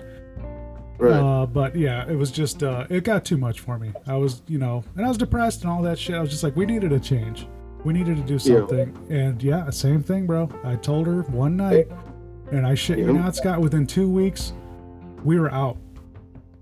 [0.99, 1.13] Right.
[1.13, 3.91] Uh but yeah, it was just uh it got too much for me.
[4.07, 6.15] I was, you know, and I was depressed and all that shit.
[6.15, 7.47] I was just like we needed a change.
[7.83, 8.59] We needed to do Yeah.
[8.59, 8.97] something.
[9.09, 10.49] And yeah, same thing, bro.
[10.63, 11.87] I told her one night
[12.51, 13.11] and I shit you Yeah.
[13.21, 14.53] not, Scott, within 2 weeks
[15.23, 15.77] we were out.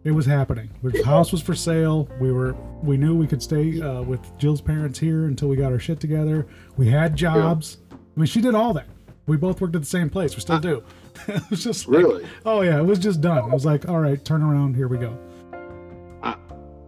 [0.06, 0.70] It was happening.
[0.84, 2.08] The house was for sale.
[2.20, 5.72] We were we knew we could stay uh, with Jill's parents here until we got
[5.72, 6.46] our shit together.
[6.78, 7.78] We had jobs.
[7.92, 8.86] I mean, she did all that.
[9.26, 10.36] We both worked at the same place.
[10.36, 10.84] We still do.
[11.28, 12.28] it was just like, Really?
[12.46, 13.50] Oh yeah, it was just done.
[13.50, 14.76] It was like, all right, turn around.
[14.76, 15.18] Here we go.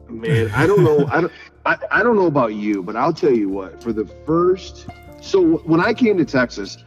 [0.09, 1.07] Man, I don't know.
[1.07, 1.33] I don't.
[1.65, 3.81] I, I don't know about you, but I'll tell you what.
[3.83, 4.87] For the first,
[5.21, 6.77] so when I came to Texas,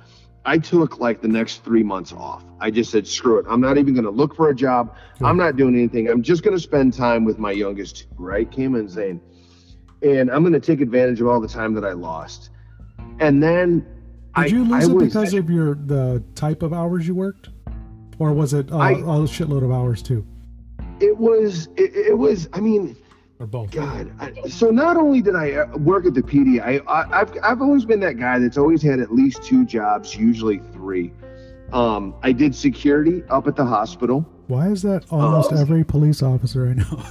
[0.45, 2.45] I took like the next three months off.
[2.61, 3.47] I just said, screw it.
[3.49, 4.97] I'm not even going to look for a job.
[5.23, 6.09] I'm not doing anything.
[6.09, 8.51] I'm just going to spend time with my youngest, right?
[8.51, 9.21] Cayman and Zane.
[10.03, 12.51] And I'm going to take advantage of all the time that I lost.
[13.19, 13.87] And then Did
[14.35, 17.51] I, you lose I it was, because of your the type of hours you worked,
[18.19, 20.27] or was it uh, I- a shitload of hours too,
[21.01, 22.97] it was, it, it was, I mean,
[23.41, 23.71] or both?
[23.73, 24.13] God.
[24.21, 27.63] I, so not only did I uh, work at the PD, I, I I've I've
[27.63, 31.13] always been that guy that's always had at least two jobs, usually three.
[31.73, 34.27] Um, I did security up at the hospital.
[34.49, 35.57] Why is that almost Oh.
[35.57, 37.03] every police officer I know?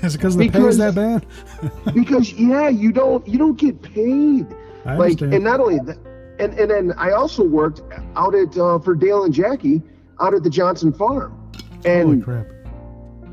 [0.02, 1.26] is it because the pay is that bad?
[1.94, 4.46] because yeah, you don't you don't get paid.
[4.84, 5.34] I like understand.
[5.34, 5.98] and not only that,
[6.38, 7.80] and and then I also worked
[8.14, 9.82] out at uh, for Dale and Jackie
[10.20, 11.32] out at the Johnson farm,
[11.84, 12.46] Holy and crap!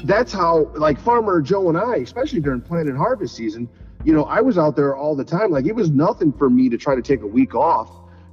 [0.03, 3.69] That's how like farmer Joe and I, especially during plant and harvest season,
[4.03, 5.51] you know, I was out there all the time.
[5.51, 7.89] Like it was nothing for me to try to take a week off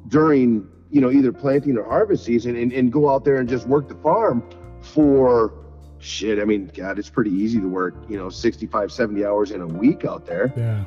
[0.09, 3.66] during you know either planting or harvest season and, and go out there and just
[3.68, 4.42] work the farm
[4.80, 5.52] for
[5.98, 6.40] shit.
[6.40, 9.66] I mean, God, it's pretty easy to work you know 65, 70 hours in a
[9.66, 10.52] week out there.
[10.56, 10.85] Yeah.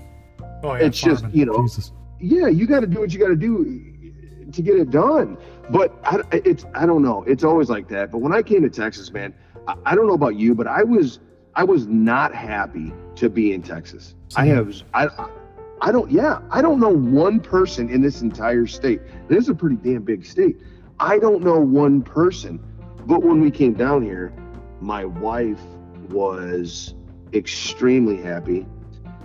[0.63, 1.91] Oh yeah It's just, you know, Jesus.
[2.19, 3.93] yeah, you got to do what you got to do
[4.51, 5.37] to get it done.
[5.69, 7.23] But I, it's I don't know.
[7.23, 8.11] It's always like that.
[8.11, 9.33] But when I came to Texas, man,
[9.67, 11.19] I, I don't know about you, but I was
[11.55, 14.15] I was not happy to be in Texas.
[14.35, 15.07] I have I
[15.81, 19.01] I don't yeah I don't know one person in this entire state.
[19.27, 20.57] This is a pretty damn big state.
[20.99, 22.59] I don't know one person.
[23.05, 24.33] But when we came down here,
[24.79, 25.61] my wife
[26.09, 26.95] was
[27.33, 28.65] extremely happy.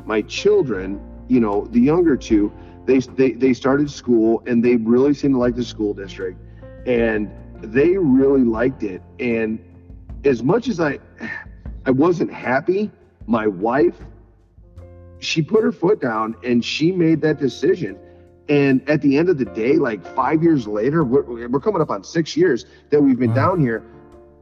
[0.05, 2.53] My children, you know, the younger two,
[2.87, 6.41] they they they started school and they really seemed to like the school district,
[6.87, 9.03] and they really liked it.
[9.21, 9.61] And
[10.25, 10.99] as much as I,
[11.87, 12.91] I wasn't happy,
[13.27, 13.97] my wife,
[15.21, 17.99] she put her foot down and she made that decision.
[18.49, 21.91] And at the end of the day, like five years later, we're, we're coming up
[21.91, 23.51] on six years that we've been Wow.
[23.51, 23.83] down here.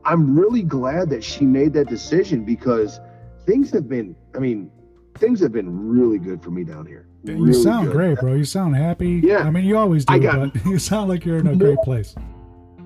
[0.05, 3.01] I'm really glad that she made that decision because
[3.47, 4.71] things have been, I mean,
[5.17, 7.07] things have been really good for me down here.
[7.25, 7.97] You Really sound good.
[7.97, 8.35] great, bro.
[8.35, 9.21] You sound happy.
[9.25, 9.39] Yeah.
[9.39, 12.15] I mean, you always do, got- but you sound like you're in a great place.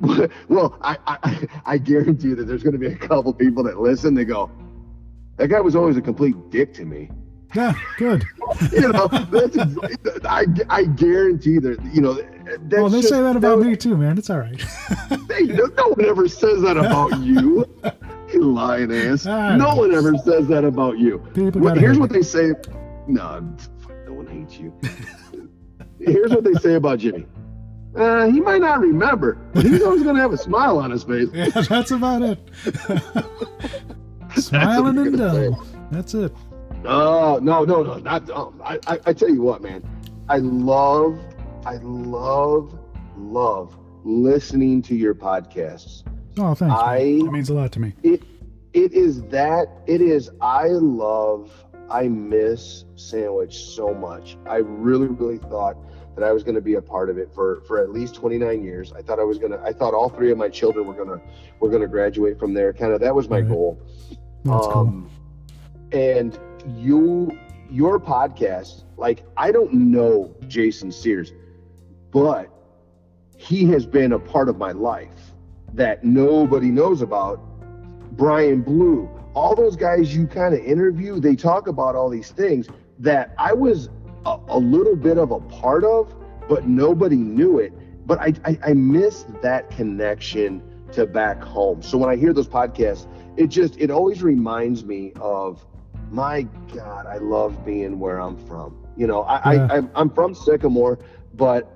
[0.49, 3.79] well, I, I I guarantee you that there's going to be a couple people that
[3.81, 4.15] listen.
[4.15, 4.51] They go,
[5.37, 7.11] "That guy was always a complete dick to me."
[7.55, 8.25] Yeah, good.
[8.73, 9.57] You know, that's
[10.25, 12.15] I, I guarantee that you know.
[12.15, 14.19] That's well, they just- say that about was- me too, man.
[14.19, 14.61] It's all right.
[15.29, 17.65] They, no, no one ever says that about you.
[18.33, 19.27] You lying ass.
[19.27, 21.19] I No one ever says that about you.
[21.35, 22.53] People here's what they say.
[23.07, 23.41] No,
[24.07, 24.73] no one hates you.
[26.01, 27.27] here's what they say about Jimmy.
[27.95, 31.03] Uh, he might not remember, but he's always going to have a smile on his
[31.05, 31.29] face.
[31.33, 32.39] Yeah, that's about it.
[34.37, 35.57] Smiling and done.
[35.91, 36.33] That's it.
[36.85, 38.31] Oh no, no, no, not.
[38.31, 39.83] Um, I, I, I tell you what, man.
[40.29, 41.19] I love,
[41.67, 42.79] I love,
[43.17, 46.05] love listening to your podcasts.
[46.39, 46.75] Oh, thanks.
[46.75, 47.93] I- It means a lot to me.
[48.03, 48.23] It,
[48.73, 49.67] it is that.
[49.87, 50.31] It is.
[50.41, 51.51] I love.
[51.91, 54.39] I miss sandwich so much.
[54.47, 55.77] I really, really thought
[56.17, 58.63] that I was going to be a part of it for for at least 29
[58.63, 58.93] years.
[58.93, 59.61] I thought I was gonna.
[59.65, 61.21] I thought all three of my children were gonna
[61.61, 62.73] were gonna graduate from there.
[62.73, 63.49] Kind of that was my Right.
[63.49, 63.79] goal.
[64.45, 64.73] That's cool.
[64.73, 65.11] Um,
[65.93, 66.39] and
[66.77, 67.31] you,
[67.71, 71.33] your podcast, like I don't know Jason Sears,
[72.11, 72.49] but
[73.37, 75.33] he has been a part of my life
[75.75, 77.41] that nobody knows about.
[78.17, 82.69] Brian Blue, all those guys you kind of interview, they talk about all these things
[82.99, 83.89] that I was
[84.27, 86.15] a, a little bit of a part of,
[86.49, 87.73] but nobody knew it.
[88.07, 91.83] But I, I, I miss that connection to back home.
[91.83, 93.07] So when I hear those podcasts,
[93.37, 95.65] it just it always reminds me of
[96.11, 96.43] my
[96.75, 98.85] God, I love being where I'm from.
[98.97, 99.67] You know, I, Yeah.
[99.71, 100.99] I I'm, I'm from Sycamore,
[101.35, 101.71] but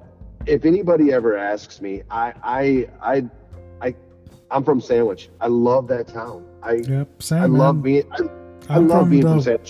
[0.47, 3.25] if anybody ever asks me, I I I
[3.81, 3.95] I
[4.51, 5.31] I'm from Sandwich.
[5.41, 6.45] I love that town.
[6.63, 7.23] I Yep.
[7.23, 7.43] Same.
[7.43, 7.59] I man.
[7.59, 8.29] love being I,
[8.69, 9.67] I I'm love from being the from.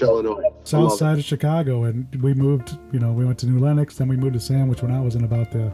[0.64, 0.96] South love it.
[0.98, 2.78] side of Chicago, and we moved.
[2.92, 5.14] You know, we went to New Lenox, then we moved to Sandwich when I was
[5.16, 5.72] in about the,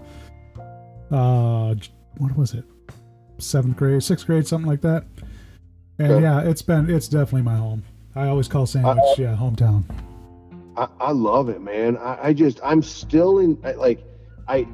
[1.14, 1.74] uh,
[2.18, 2.64] what was it,
[3.38, 5.04] seventh grade, sixth grade, something like that.
[5.98, 6.22] And Okay.
[6.22, 7.82] yeah, it's been, it's definitely my home.
[8.14, 9.84] I always call Sandwich, Uh, yeah, hometown.
[10.76, 11.96] I, I love it, man.
[11.98, 14.02] I, I just I'm still in I- like
[14.48, 14.66] I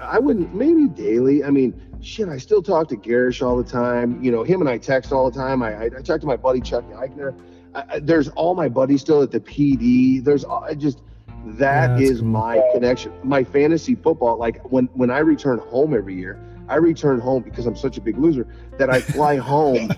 [0.00, 1.44] I wouldn't maybe daily.
[1.44, 2.28] I mean, shit.
[2.28, 4.22] I still talk to Garish all the time.
[4.22, 5.62] You know, him and I text all the time.
[5.62, 7.34] I I, I talk to my buddy Chuck Eichner.
[7.74, 10.22] I, I, there's all my buddies still at the PD.
[10.22, 11.00] There's all- I just
[11.46, 12.28] that Yeah, is cool.
[12.28, 13.12] my connection.
[13.22, 14.38] My fantasy football.
[14.38, 16.38] Like when when I return home every year,
[16.68, 18.46] I return home because I'm such a big loser
[18.78, 19.90] that I fly home.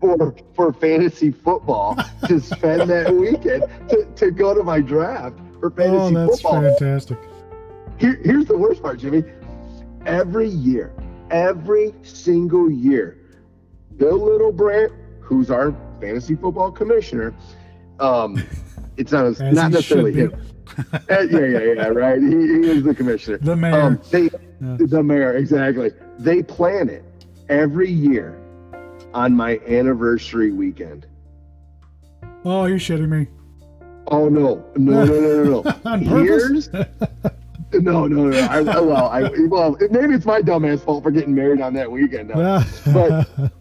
[0.00, 5.72] For, for fantasy football to spend that weekend to, to go to my draft for
[5.72, 6.22] oh, fantasy football.
[6.22, 6.62] Oh, that's football.
[6.78, 7.18] fantastic.
[7.98, 9.24] Here, here's the worst part, Jimmy.
[10.06, 10.92] every year,
[11.30, 13.18] every single year,
[13.96, 17.34] Bill Littlebrandt, who's our fantasy football commissioner,
[17.98, 18.42] um,
[18.96, 20.32] it's not As not necessarily him.
[20.92, 22.20] Uh, yeah, yeah, yeah, right.
[22.22, 23.38] He, he is the commissioner.
[23.38, 23.80] The mayor.
[23.80, 24.24] Um, they,
[24.60, 24.76] Yeah.
[24.78, 25.90] The mayor, exactly.
[26.18, 27.04] They plan it
[27.48, 28.38] every year
[29.12, 31.06] on my anniversary weekend.
[32.44, 33.26] oh, you're shitting me.
[34.08, 35.74] Oh no, no, no, no, no, no.
[35.90, 36.68] On purpose?
[36.72, 36.88] Here's
[37.72, 38.38] no, no, no.
[38.38, 42.28] I, well, I, well, maybe it's my dumbass fault for getting married on that weekend.
[42.30, 42.64] Now.
[42.92, 43.28] But-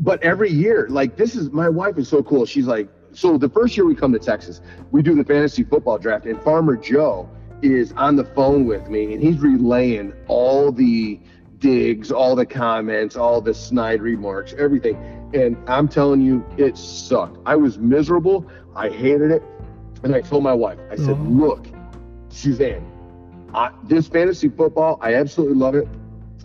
[0.00, 2.46] but every year, like this is my wife is so cool.
[2.46, 4.60] She's like, so the first year we come to Texas,
[4.92, 7.28] we do the fantasy football draft, and Farmer Joe
[7.62, 11.20] is on the phone with me, and he's relaying all the
[11.58, 14.96] digs, all the comments, all the snide remarks, everything.
[15.34, 17.36] And I'm telling you, it sucked.
[17.44, 18.50] I was miserable.
[18.74, 19.42] I hated it.
[20.02, 21.22] And I told my wife, I said, Oh.
[21.28, 21.66] look,
[22.30, 22.89] Suzanne,
[23.54, 25.88] I, this fantasy football, I absolutely love it.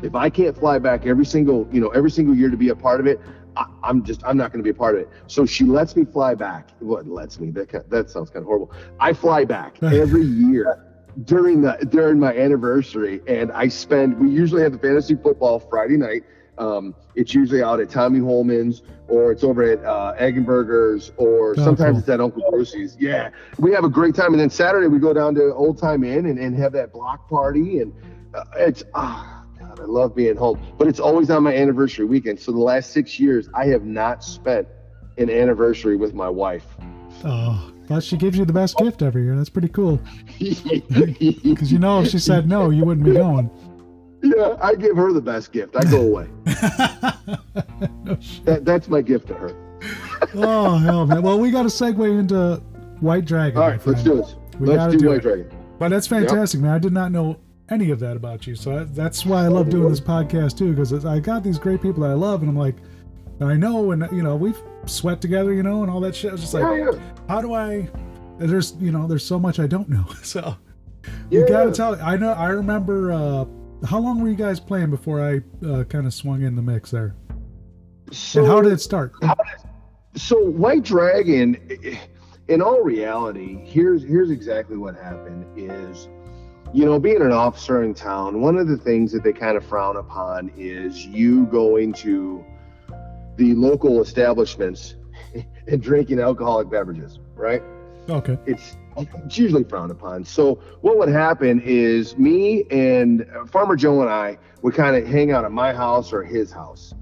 [0.02, 2.76] If I can't fly back every single, you know, every single year to be a
[2.76, 3.20] part of it,
[3.56, 5.10] I, I'm just, I'm not going to be a part of it.
[5.28, 6.72] So she lets me fly back.
[6.80, 7.52] What lets me?
[7.52, 8.72] That that sounds kind of horrible.
[9.00, 10.84] I fly back every year
[11.24, 14.20] during the during my anniversary, and I spend.
[14.20, 16.24] We usually have the fantasy football Friday night.
[16.58, 21.54] Um, it's usually out at Tommy Holman's or it's over at uh, Eggenberger's or Oh,
[21.56, 22.00] sometimes cool.
[22.00, 22.96] it's at Uncle Brucey's.
[23.00, 23.30] Yeah,
[23.60, 26.26] we have a great time, and then Saturday we go down to Old Time Inn
[26.28, 27.94] and, and have that block party, and
[28.34, 29.44] uh, it's ah.
[29.60, 32.40] God, I love being home, but it's always on my anniversary weekend.
[32.40, 34.68] So the last six years, I have not spent
[35.18, 36.66] an anniversary with my wife.
[37.24, 39.36] oh, but she gives you the best gift every year.
[39.36, 40.00] That's pretty cool.
[40.40, 43.50] Because you know, if she said no, you wouldn't be going.
[44.62, 45.76] I give her the best gift.
[45.76, 46.28] I go away.
[48.04, 48.18] No.
[48.46, 49.52] That, that's my gift to her.
[50.36, 51.22] oh hell, man.
[51.22, 52.58] Well, we got to segue into
[53.00, 53.58] White Dragon.
[53.62, 54.36] All right, let's do it.
[54.60, 55.22] We let's do do White it.
[55.22, 55.52] Dragon.
[55.80, 56.72] But that's fantastic, man.
[56.72, 57.38] I did not know
[57.70, 58.56] any of that about you.
[58.56, 61.82] So that, that's why I love doing this podcast too, because I got these great
[61.82, 62.76] people that I love, and I'm like,
[63.42, 66.30] I know, and you know, we've sweat together, you know, and all that shit.
[66.30, 67.00] I was just like, yeah, yeah.
[67.28, 67.90] how do I?
[68.38, 70.06] There's, you know, there's so much I don't know.
[70.24, 70.56] So
[71.30, 71.48] you Yeah.
[71.50, 72.02] gotta tell.
[72.02, 72.32] I know.
[72.32, 73.12] I remember.
[73.12, 73.46] uh
[73.86, 76.92] How long were you guys playing before I uh, kind of swung in the mix
[76.92, 77.16] there?
[78.12, 79.14] So, and how did it start?
[80.16, 81.58] so White Dragon,
[82.48, 85.46] in all reality, here's here's exactly what happened.
[85.56, 86.08] Is
[86.74, 89.66] you know, being an officer in town, one of the things that they kind of
[89.66, 92.44] frown upon is you going to
[93.38, 94.96] the local establishments
[95.68, 97.62] and drinking alcoholic beverages, right?
[98.10, 98.38] Okay.
[98.46, 100.24] it's it's usually frowned upon.
[100.26, 105.32] So what would happen is me and Farmer Joe and I would kind of hang
[105.32, 106.94] out at my house or his house,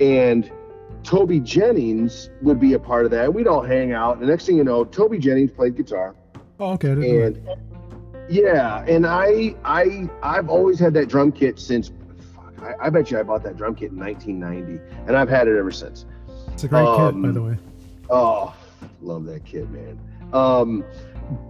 [0.00, 0.50] and
[1.02, 3.32] Toby Jennings would be a part of that.
[3.32, 4.14] We'd all hang out.
[4.14, 6.14] And the next thing you know, Toby Jennings played guitar,
[6.60, 6.90] Oh, okay.
[6.90, 7.62] I didn't know and
[8.30, 11.90] yeah, and I I I've always had that drum kit since.
[12.34, 15.48] Fuck, I, I bet you I bought that drum kit in 1990, and I've had
[15.48, 16.04] it ever since.
[16.52, 17.56] it's a great kit, by um, the way.
[18.10, 18.54] Oh,
[19.00, 19.98] love that kit, man.
[20.32, 20.84] Um,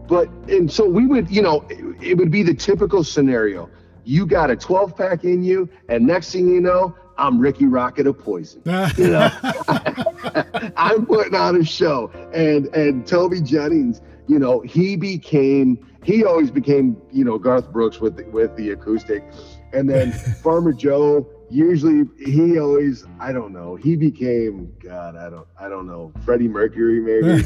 [0.07, 3.71] but and so we would, you know, it, it would be the typical scenario.
[4.05, 8.07] You got a 12 pack in you, and next thing you know, I'm Rikki Rockett
[8.07, 8.63] of Poison.
[8.97, 9.31] You know,
[10.77, 16.51] I'm putting on a show, and and Toby Jennings, you know, he became he always
[16.51, 19.25] became you know Garth Brooks with the, with the acoustic,
[19.73, 20.13] and then
[20.43, 21.27] Farmer Joe.
[21.51, 23.75] Usually, he always I don't know.
[23.75, 25.17] He became God.
[25.17, 26.13] I don't I don't know.
[26.25, 27.43] Freddie Mercury maybe.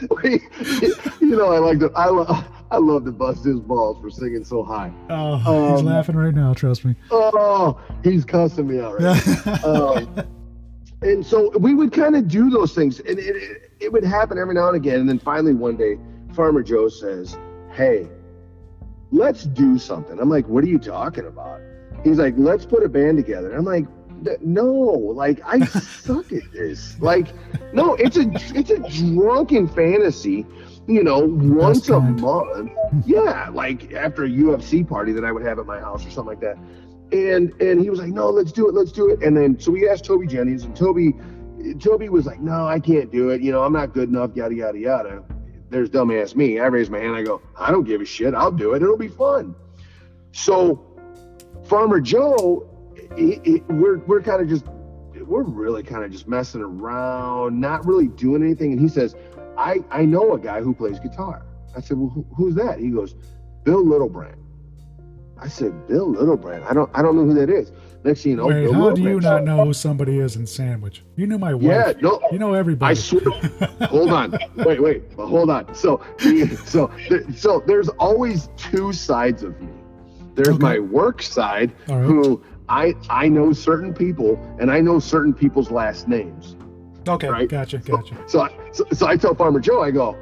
[1.20, 4.44] You know, I like to I love I love to bust his balls for singing
[4.44, 4.92] so high.
[5.10, 5.36] oh,
[5.70, 6.52] he's Um, laughing right now.
[6.54, 6.94] Trust me.
[7.10, 10.08] Oh, he's cussing me out right um,
[11.02, 14.38] and so we would kind of do those things, and it, it, it would happen
[14.38, 15.00] every now and again.
[15.00, 15.98] And then finally, one day,
[16.34, 17.36] Farmer Joe says,
[17.72, 18.08] "Hey,
[19.12, 21.60] let's do something." I'm like, "What are you talking about?"
[22.02, 23.95] He's like, "Let's put a band together." I'm like, "Th-
[24.40, 26.98] "No, like I suck at this.
[27.00, 27.28] Like,
[27.72, 30.46] no, it's a it's a drunken fantasy."
[30.88, 32.70] You know, once a month.
[33.06, 36.38] Yeah, like after a UFC party that I would have at my house or something
[36.38, 36.56] like that
[37.12, 39.22] and and he was like, no, let's do it, let's do it.
[39.22, 41.14] And then so we asked Toby Jennings, and Toby,
[41.78, 43.40] Toby was like, no, I can't do it.
[43.40, 44.30] You know, I'm not good enough.
[44.34, 45.24] Yada yada yada.
[45.70, 46.60] There's dumbass me.
[46.60, 47.16] I raise my hand.
[47.16, 48.34] I go, I don't give a shit.
[48.34, 48.82] I'll do it.
[48.82, 49.54] It'll be fun.
[50.32, 50.84] So
[51.64, 52.68] Farmer Joe,
[53.68, 54.64] we're we're kind of just
[55.26, 58.72] we're really kind of just messing around, not really doing anything.
[58.72, 59.14] And he says,
[59.58, 61.44] I I know a guy who plays guitar.
[61.76, 62.78] I said, well, who, who's that?
[62.78, 63.14] He goes,
[63.64, 64.36] Bill Littlebrand.
[65.38, 66.64] I said, Bill Littlebrand.
[66.68, 67.72] I don't I don't know who that is.
[68.04, 70.46] Next thing you know, Wait, Bill how do you not know who somebody is in
[70.46, 71.02] Sandwich?
[71.16, 71.64] You knew my wife.
[71.64, 72.92] Yeah, no, You know everybody.
[72.92, 73.24] I swear.
[73.88, 75.74] hold on, wait, wait, hold on.
[75.74, 76.00] So,
[76.64, 76.90] so,
[77.34, 79.68] so there's always two sides of me.
[80.36, 80.58] There's Okay.
[80.58, 82.04] my work side, right.
[82.04, 86.56] who I I know certain people, and I know certain people's last names.
[87.08, 87.48] okay, right.
[87.48, 88.16] gotcha, gotcha.
[88.26, 90.16] So, I, so, so I tell Farmer Joe, I go,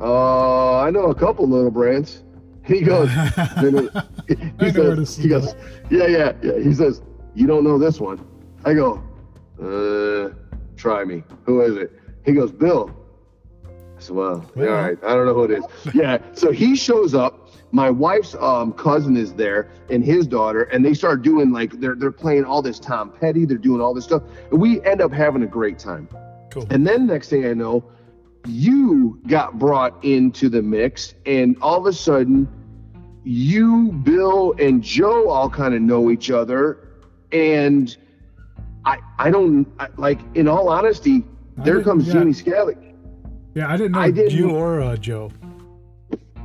[0.00, 2.22] uh, I know a couple little brands.
[2.68, 3.08] He goes,
[4.28, 5.54] he, know where to says, he goes,
[5.88, 6.58] yeah, yeah, yeah.
[6.58, 7.00] He says,
[7.34, 8.22] you don't know this one.
[8.62, 9.02] I go,
[9.58, 10.34] uh,
[10.76, 11.22] try me.
[11.46, 11.98] Who is it?
[12.26, 12.94] He goes, Bill.
[13.64, 14.98] I said, well, yeah, all right.
[15.02, 15.64] I don't know who it is.
[15.94, 16.18] Yeah.
[16.34, 17.47] So he shows up.
[17.70, 21.94] My wife's um, cousin is there and his daughter, and they start doing like they're
[21.94, 23.44] they're playing all this Tom Petty.
[23.44, 24.22] They're doing all this stuff.
[24.50, 26.08] And we end up having a great time.
[26.50, 26.66] Cool.
[26.70, 27.84] And then next thing I know,
[28.46, 32.48] you got brought into the mix, and all of a sudden,
[33.24, 36.88] you, Bill, and Joe all kind of know each other,
[37.32, 37.94] and
[38.86, 40.20] I I don't I, like.
[40.34, 41.22] In all honesty,
[41.58, 42.14] I there comes yeah.
[42.14, 42.76] Jeannie Scally.
[43.54, 45.30] Yeah, I didn't know I didn't- you or uh, Joe.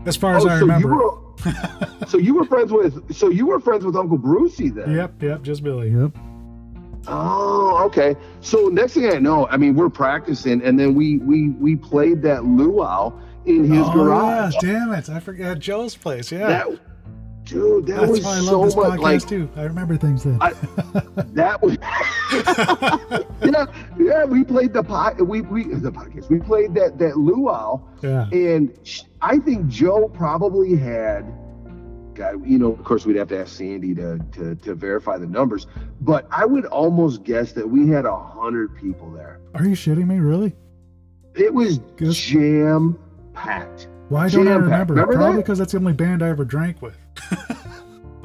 [0.05, 0.87] As far as Oh, I so remember.
[0.87, 4.91] you were so you were friends with so you were friends with Uncle Brucey then.
[4.95, 5.89] Yep, yep, just Billy.
[5.89, 6.11] Yep.
[7.07, 8.15] Oh, okay.
[8.41, 12.21] So next thing I know, I mean, we're practicing, and then we we we played
[12.21, 13.11] that luau
[13.45, 14.53] in his oh, garage.
[14.63, 15.09] yeah, damn it.
[15.09, 16.31] I forgot Joe's place.
[16.31, 16.47] Yeah.
[16.47, 16.67] That,
[17.53, 19.49] dude, that That's was why I love so this much podcast like too.
[19.55, 20.37] I remember things then.
[20.41, 20.53] I-
[21.33, 21.77] that was.
[23.43, 23.65] yeah,
[23.97, 24.25] yeah.
[24.25, 25.21] We played the pot.
[25.25, 26.29] We we the podcast.
[26.29, 28.27] We played that that luau, yeah.
[28.31, 31.25] and sh- I think Joe probably had.
[32.15, 35.25] God, you know, of course, we'd have to ask Sandy to, to to verify the
[35.25, 35.65] numbers,
[36.01, 39.39] but I would almost guess that we had a hundred people there.
[39.55, 40.19] Are you shitting me?
[40.19, 40.53] Really?
[41.35, 41.79] It was
[42.11, 42.99] jam
[43.33, 43.87] packed.
[44.09, 44.63] Why don't I Jam-packed.
[44.63, 44.93] remember?
[44.93, 45.41] Remember Probably that?
[45.41, 46.95] because that's the only band I ever drank with.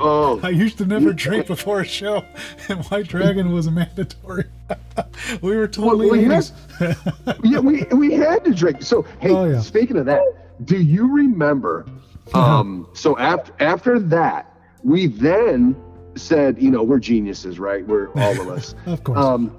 [0.01, 2.25] Oh, I used to never drink before a show,
[2.69, 4.45] and White Dragon was mandatory.
[5.43, 6.97] we were totally Well, we had-
[7.43, 8.83] yeah, we we had to drink.
[8.83, 9.61] So hey, Oh, yeah.
[9.61, 10.23] speaking of that,
[10.65, 11.85] do you remember?
[12.33, 15.75] Um, so after after that, we then
[16.15, 17.85] said, you know, we're geniuses, right?
[17.85, 18.77] We're all of us.
[18.87, 19.19] of course.
[19.19, 19.51] um,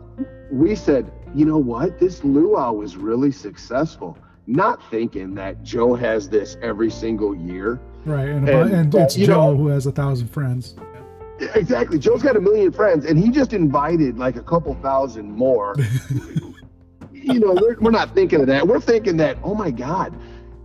[0.53, 1.99] we said, you know what?
[1.99, 4.17] This luau was really successful.
[4.47, 7.77] Not thinking that Joe has this every single year.
[8.09, 8.27] Right.
[8.29, 10.75] And, and, and uh, it's you Joe know- who has a thousand friends.
[11.55, 11.97] Exactly.
[11.97, 15.73] Joe's got a million friends, and he just invited like a couple thousand more.
[17.13, 18.67] you know, we're, we're not thinking of that.
[18.67, 20.13] We're thinking that, oh my God,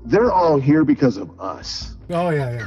[0.05, 1.97] they're all here because of us.
[2.11, 2.67] Oh, yeah,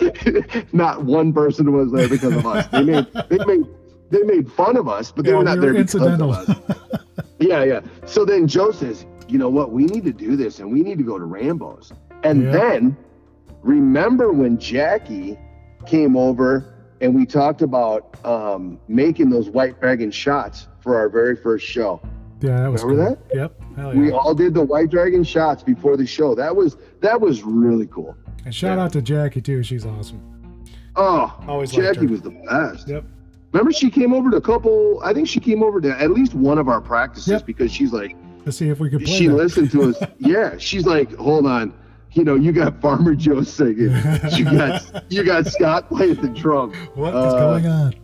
[0.00, 0.62] yeah.
[0.72, 2.66] not one person was there because of us.
[2.68, 3.66] They made they made
[4.10, 6.32] they made fun of us, but they Yeah, were not we there were because incidental.
[6.34, 7.00] of us.
[7.40, 7.80] Yeah, yeah.
[8.04, 9.70] So then Joe says, you know what?
[9.70, 11.92] We need to do this, and we need to go to Rambo's.
[12.24, 12.50] And Yeah.
[12.50, 12.96] then
[13.62, 15.38] remember when Jackie
[15.86, 21.36] came over and we talked about um, making those white dragon shots for our very
[21.36, 22.00] first show.
[22.40, 23.38] Yeah, that was Remember cool.
[23.38, 23.60] Yep.
[23.76, 24.00] Hell yeah.
[24.00, 26.34] We all did the white dragon shots before the show.
[26.34, 28.16] That was that was really cool.
[28.44, 28.84] and shout yeah.
[28.84, 29.62] out to Jackie, too.
[29.62, 30.20] She's awesome.
[30.94, 32.88] Oh, Always Jackie was the best.
[32.88, 33.04] Yep.
[33.52, 35.00] Remember, she came over to a couple.
[35.02, 37.46] I think she came over to at least one of our practices Yep.
[37.46, 39.34] because she's like, let's see if we could play she that.
[39.34, 39.96] listened to us.
[40.18, 41.72] yeah, she's like, hold on,
[42.12, 43.90] you know, you got Farmer Joe singing,
[44.32, 46.72] you got you got Scott playing the drum.
[46.94, 47.94] What is Uh, going on?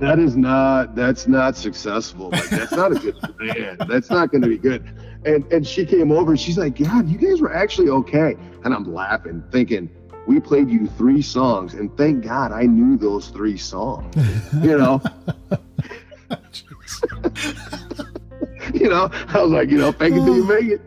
[0.00, 2.30] That is not that's not successful.
[2.30, 3.82] Like that's not a good band.
[3.88, 4.82] That's not going to be good.
[5.24, 6.32] And and she came over.
[6.32, 8.34] and She's like, God, you guys were actually okay.
[8.64, 9.88] And I'm laughing, thinking.
[10.26, 14.14] We played you three songs, and thank God I knew those three songs.
[14.62, 15.00] You know,
[18.74, 20.80] you know, I was like, you know, fake it till you make it.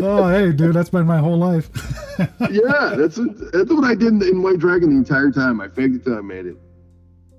[0.00, 1.70] Oh, hey, dude, that's been my whole life.
[2.50, 3.16] Yeah, that's
[3.52, 5.60] that's what I did in White Dragon the entire time.
[5.60, 6.56] I faked it till I made it.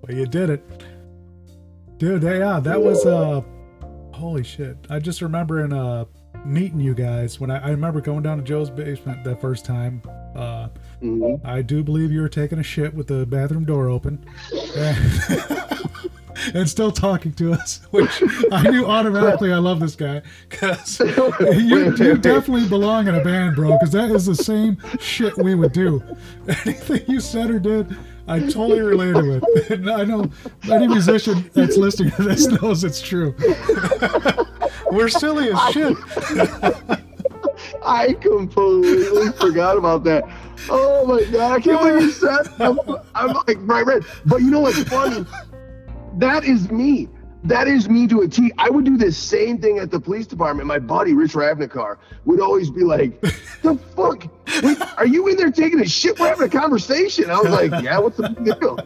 [0.01, 0.63] well, you did it.
[1.97, 3.41] Dude, yeah, that was, uh,
[4.13, 4.75] holy shit.
[4.89, 6.05] I just remember in, uh,
[6.43, 10.01] meeting you guys when I, I remember going down to Joe's basement that first time.
[10.35, 10.67] Uh,
[11.01, 11.39] Mhm.
[11.45, 14.25] I do believe you were taking a shit with the bathroom door open.
[16.53, 20.99] and still talking to us, which I knew automatically I love this guy because
[21.39, 23.73] you, you definitely belong in a band, bro.
[23.73, 26.03] Because that is the same shit we would do.
[26.47, 27.95] Anything you said or did,
[28.27, 29.71] I totally related with.
[29.71, 30.29] And I know
[30.69, 33.35] any musician that's listening to this knows it's true.
[34.91, 35.97] We're silly as shit.
[37.85, 40.23] I completely forgot about that.
[40.69, 42.47] Oh my god, I can't believe you said.
[42.59, 42.79] I'm,
[43.13, 44.03] I'm like right, right.
[44.25, 45.25] But you know what's funny?
[46.17, 47.09] That is me.
[47.45, 48.53] That is me to a T.
[48.57, 50.65] I would do the same thing at the police department.
[50.65, 53.19] My buddy, Rich Ravnikar, would always be like,
[53.61, 54.27] "The fuck?
[54.63, 56.17] Wait, are you in there taking a shit?
[56.19, 58.79] We're having a conversation." I was like, "Yeah, what's the deal?"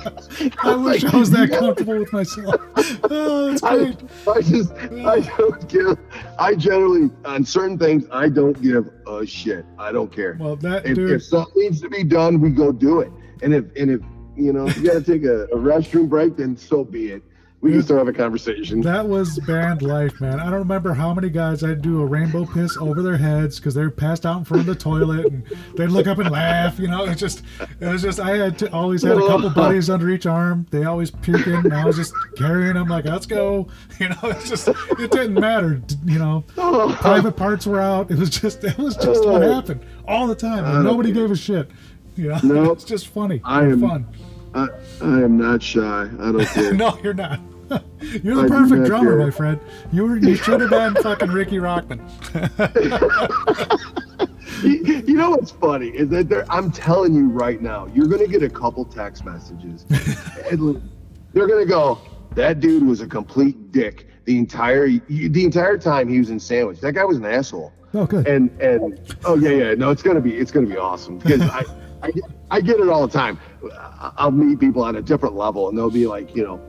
[0.62, 2.60] I wish I was that comfortable with myself.
[3.12, 3.56] Oh.
[3.64, 3.96] I,
[4.30, 5.98] I just, I don't give.
[6.38, 9.64] I generally, on certain things, I don't give a shit.
[9.78, 10.36] I don't care.
[10.38, 11.10] Well, that if, dude.
[11.10, 13.10] if something needs to be done, we go do it.
[13.42, 14.00] And if, and if
[14.36, 17.22] you know, you got to take a, a restroom break, then so be it.
[17.62, 18.80] We can still have a conversation.
[18.80, 20.40] That was band life, man.
[20.40, 23.74] I don't remember how many guys I'd do a rainbow piss over their heads because
[23.74, 25.44] they're passed out in front of the toilet, and
[25.76, 26.78] they'd look up and laugh.
[26.78, 27.42] You know, it's just,
[27.78, 28.18] it was just.
[28.18, 30.66] I had to, always had a couple buddies under each arm.
[30.70, 33.68] They always puking, and I was just carrying them like, "Let's go."
[34.00, 35.82] You know, it's just, it didn't matter.
[36.06, 36.44] You know,
[37.00, 38.10] private parts were out.
[38.10, 41.70] It was just, it was just what happened all the time, nobody gave a shit.
[42.16, 42.76] You know, Nope.
[42.76, 43.40] it's just funny.
[43.44, 44.06] I am- fun.
[44.54, 44.68] I,
[45.00, 46.02] I am not shy.
[46.02, 46.74] I don't care.
[46.74, 47.40] no, you're not.
[48.00, 49.26] You're the I perfect drummer, care.
[49.26, 49.60] my friend.
[49.92, 52.00] You were you should have been fucking Ricky Rockman.
[54.64, 58.26] you, you know what's funny is that there, I'm telling you right now, you're gonna
[58.26, 59.84] get a couple text messages.
[59.88, 62.00] they're gonna go,
[62.34, 66.80] "That dude was a complete dick the entire the entire time he was in Sandwich.
[66.80, 68.26] That guy was an asshole." Oh, good.
[68.26, 71.62] And and oh yeah yeah no, it's gonna be it's gonna be awesome because I,
[72.02, 73.38] I get- I get it all the time.
[73.72, 76.60] I- I'll meet people on a different level and they'll be like, you know,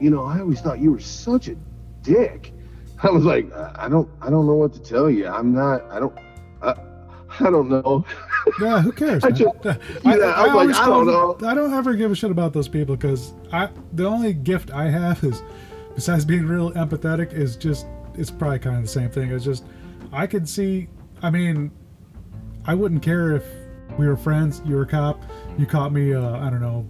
[0.00, 1.56] you know, I always thought you were such a
[2.02, 2.52] dick.
[3.02, 5.26] I was like, I I don't, I don't know what to tell you.
[5.26, 6.14] I'm not, I don't,
[6.62, 6.74] I,
[7.40, 8.04] I don't know.
[8.60, 9.22] Yeah, who cares?
[9.22, 11.06] I just- I, yeah, I like, I don't
[11.38, 14.72] them- I don't ever give a shit about those people because I the only gift
[14.72, 15.40] I have is
[15.94, 19.30] besides being real empathetic is just it's probably kind of the same thing.
[19.30, 19.64] It's just
[20.12, 20.88] I could see.
[21.22, 21.70] I mean,
[22.66, 23.44] I wouldn't care if
[23.98, 24.62] we were friends.
[24.64, 25.22] You were a cop.
[25.58, 26.14] You caught me.
[26.14, 26.86] Uh, I don't know.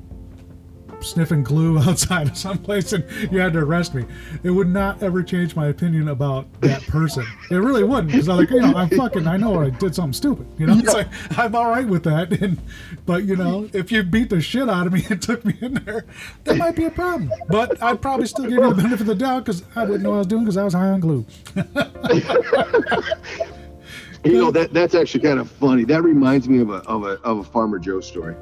[1.00, 4.04] Sniffing glue outside of someplace and you had to arrest me.
[4.44, 7.26] It would not ever change my opinion about that person.
[7.50, 10.12] It really wouldn't because I'm like, you know, I'm fucking, I know I did something
[10.12, 10.46] stupid.
[10.58, 12.30] You know, it's like, I'm all right with that.
[12.40, 12.60] And,
[13.04, 15.74] but, you know, if you beat the shit out of me and took me in
[15.74, 16.04] there,
[16.44, 17.32] that might be a problem.
[17.48, 20.10] But I'd probably still give you the benefit of the doubt because I wouldn't know
[20.10, 21.26] what I was doing because I was high on glue.
[24.24, 25.84] You know that that's actually kind of funny.
[25.84, 28.36] That reminds me of a of a of a Farmer Joe story.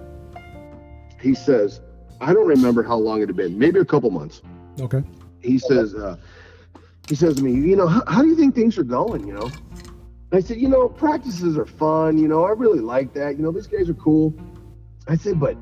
[1.21, 1.81] He says,
[2.21, 4.43] I don't remember how long it had been, maybe a couple months.
[4.81, 5.03] Okay.
[5.43, 6.17] he says, uh,
[7.09, 9.27] he says to me, you know, how, how do you think things are going?
[9.27, 9.51] You know,
[10.33, 12.19] I said, you know, practices are fun.
[12.19, 13.37] You know, I really like that.
[13.37, 14.35] You know, these guys are cool.
[15.09, 15.57] I said, but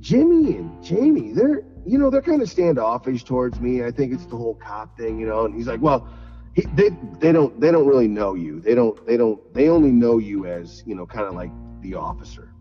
[0.00, 3.84] Jimmy and Jamie, they're, you know, they're kind of standoffish towards me.
[3.84, 5.46] I think it's the whole cop thing, you know.
[5.46, 6.08] And he's like, well,
[6.54, 8.60] he, they they don't they don't really know you.
[8.60, 11.50] They don't they don't they only know you as you know, kind of like
[11.80, 12.52] the officer.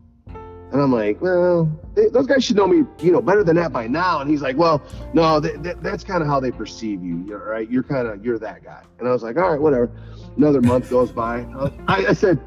[0.72, 3.74] And I'm like, well, they, those guys should know me, you know, better than that
[3.74, 4.22] by now.
[4.22, 4.82] And he's like, well,
[5.14, 7.70] no, th- th- that's kind of how they perceive you, you're, right?
[7.70, 8.82] You're kind of, you're that guy.
[8.98, 9.92] And I was like, all right, whatever.
[10.38, 11.42] Another month goes by.
[11.90, 12.40] I, I said,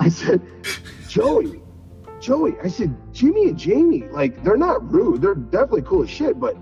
[0.00, 0.40] I said,
[1.08, 1.60] Joey,
[2.20, 5.20] Joey, I said, Jimmy and Jamie, like, they're not rude.
[5.20, 6.56] They're definitely cool as shit, but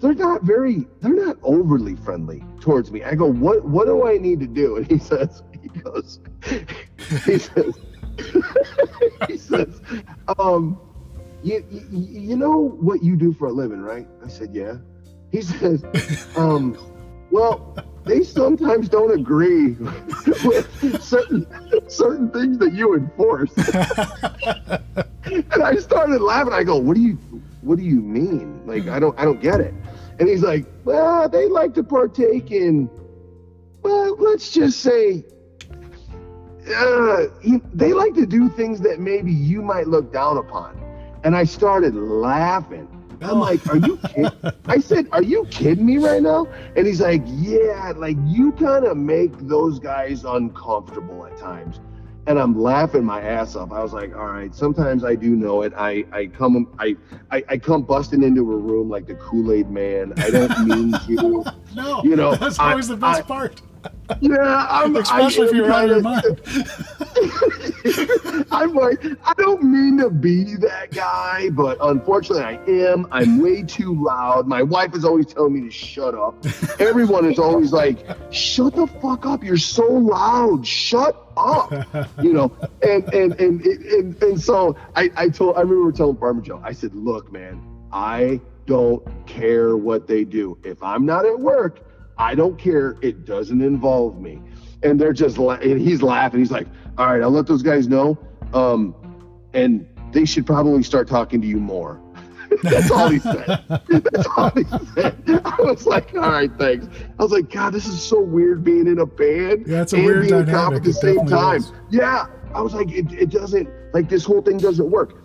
[0.00, 3.02] they're not very, they're not overly friendly towards me.
[3.04, 4.76] I go, what, what do I need to do?
[4.76, 6.20] And he says, he goes,
[7.26, 7.78] he says,
[9.28, 9.80] he says,
[10.38, 10.80] um,
[11.42, 14.06] you, you, you know what you do for a living, right?
[14.24, 14.76] I said, yeah.
[15.32, 15.84] He says,
[16.36, 16.78] um,
[17.30, 19.70] well, they sometimes don't agree
[20.44, 21.46] with certain
[21.88, 23.52] certain things that you enforce.
[25.24, 26.52] and I started laughing.
[26.52, 27.16] I go, what do you
[27.62, 28.66] what do you mean?
[28.66, 29.72] Like I don't I don't get it.
[30.22, 32.88] And he's like, well, they like to partake in
[33.82, 35.24] well, let's just say
[36.76, 37.24] uh,
[37.74, 40.80] they like to do things that maybe you might look down upon.
[41.24, 42.88] And I started laughing.
[43.20, 44.30] I'm like, are you kidding?
[44.66, 46.46] I said, are you kidding me right now?
[46.76, 51.80] And he's like, yeah, like you kind of make those guys uncomfortable at times.
[52.28, 53.72] And I'm laughing my ass off.
[53.72, 55.72] I was like, all right, sometimes I do know it.
[55.76, 56.96] I, I come I,
[57.32, 60.12] I I come busting into a room like the Kool-Aid man.
[60.18, 61.44] I don't mean to.
[61.74, 63.60] No, You know, that's I- always the best I- part.
[64.20, 66.24] Yeah, I'm Especially I if you're out of your mind.
[68.62, 72.60] I'm like, I don't mean to be that guy, but unfortunately I
[72.90, 73.08] am.
[73.10, 74.46] I'm way too loud.
[74.46, 76.36] My wife is always telling me to shut up.
[76.78, 79.42] Everyone is always like, shut the fuck up.
[79.42, 80.64] You're so loud.
[80.64, 81.72] Shut up.
[82.22, 86.40] You know, and and and and, and so I, I told I remember telling Farmer
[86.40, 87.60] Joe, I said, look, man,
[87.92, 90.56] I don't care what they do.
[90.62, 91.80] If I'm not at work,
[92.16, 92.96] I don't care.
[93.02, 94.40] It doesn't involve me.
[94.84, 96.38] And they're just, la- and he's laughing.
[96.38, 98.16] He's like, all right, I'll let those guys know.
[98.54, 98.94] Um,
[99.54, 102.00] and they should probably start talking to you more.
[102.62, 103.64] That's all he said.
[103.88, 105.22] That's all he said.
[105.44, 106.86] I was like, all right, thanks.
[107.18, 109.96] I was like, God, this is so weird being in a band Yeah, it's a
[109.96, 111.56] and weird being a cop at the It same time.
[111.56, 111.72] is.
[111.90, 112.26] Yeah.
[112.54, 115.24] I was like, it, it doesn't, like, this whole thing doesn't work.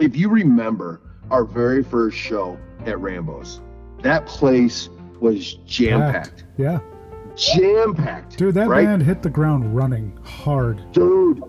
[0.00, 3.60] If you remember our very first show at Rambo's.
[4.02, 4.88] That place
[5.20, 6.44] was jam packed.
[6.56, 6.80] Yeah.
[7.36, 8.38] Jam packed.
[8.38, 8.84] Dude, that right?
[8.84, 10.80] band hit the ground running hard.
[10.92, 11.42] Dude,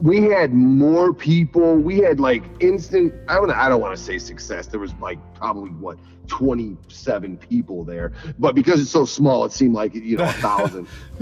[0.00, 1.76] we had more people.
[1.76, 3.12] We had like instant.
[3.28, 3.50] I don't.
[3.50, 4.66] I don't want to say success.
[4.66, 5.98] There was like probably what
[6.28, 10.86] 27 people there, but because it's so small, it seemed like you know a thousand.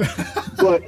[0.59, 0.83] but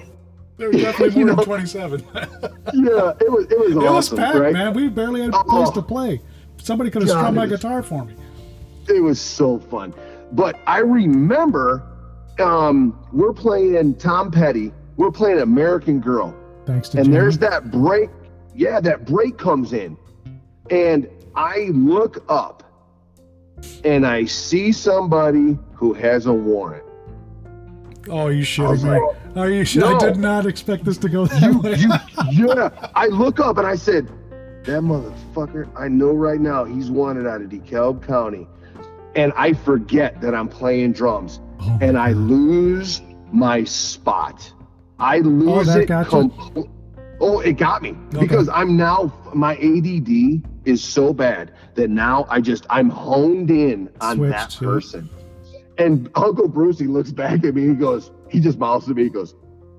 [0.56, 2.00] There was definitely more know- than 27.
[2.14, 4.52] yeah, it was it was it was awesome, packed, right?
[4.52, 4.74] man.
[4.74, 5.72] We barely had a place Oh.
[5.72, 6.20] to play.
[6.58, 8.14] Somebody could have strummed my was- guitar for me.
[8.88, 9.94] it was so fun.
[10.32, 11.82] But I remember
[12.38, 14.72] um, we're playing Tom Petty.
[14.96, 16.34] We're playing American Girl.
[16.70, 17.18] Thanks to and Jimmy.
[17.18, 18.10] there's that break.
[18.54, 19.96] Yeah, that break comes in.
[20.70, 22.62] And I look up
[23.84, 26.84] and I see somebody who has a warrant.
[28.08, 28.90] Oh, you I was shitting me?
[28.90, 29.82] like, Are you shit?
[29.82, 31.74] I did not expect this to go that you, way.
[32.30, 32.90] you, yeah.
[32.94, 34.06] I look up and I said,
[34.64, 38.46] that motherfucker, I know right now he's wanted out of DeKalb County.
[39.16, 41.40] And I forget that I'm playing drums.
[41.60, 43.02] Oh, and I lose
[43.32, 44.52] my spot.
[45.00, 45.88] I oh, lose that it.
[45.88, 46.68] compl-
[47.20, 48.20] oh, it got me Okay.
[48.20, 53.88] because I'm now my ADD is so bad that now I just I'm honed in
[54.00, 55.08] on Switched that to- person.
[55.78, 57.62] And Uncle Brucey looks back at me.
[57.62, 59.04] And he goes, he just mouths to me.
[59.04, 59.34] He goes,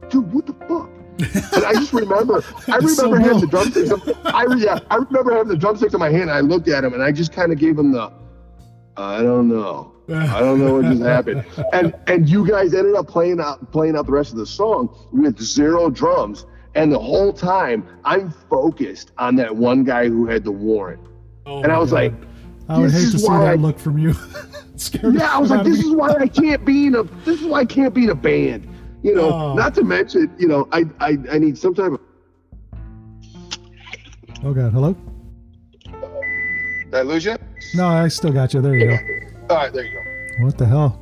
[0.09, 0.89] "Dude, what the fuck?"
[1.53, 3.91] and I just remember, I It's so remember having the drumsticks.
[4.25, 6.23] I yeah, I remember having the drumsticks in my hand.
[6.23, 8.11] And I looked at him and I just kind of gave him the,
[8.97, 9.90] I don't know.
[10.09, 11.45] I don't know what just happened.
[11.73, 14.95] And and you guys ended up playing out playing out the rest of the song
[15.11, 16.45] with zero drums.
[16.75, 21.01] And the whole time I'm focused on that one guy who had the warrant.
[21.45, 21.95] Oh and I was God.
[21.95, 22.13] like,
[22.69, 24.13] I would this hate is to see why that I- look from you.
[25.03, 25.89] Yeah, I was like, this me.
[25.89, 28.15] is why I can't be in a this is why I can't be in a
[28.15, 28.67] band.
[29.03, 29.53] You know, Oh.
[29.53, 31.99] not to mention, you know, I, I I need some type of
[34.43, 34.95] Oh god, hello?
[35.85, 37.35] Did I lose you?
[37.75, 38.61] No, I still got you.
[38.61, 38.97] There you go.
[39.51, 40.45] All right, there you go.
[40.45, 41.01] What the hell?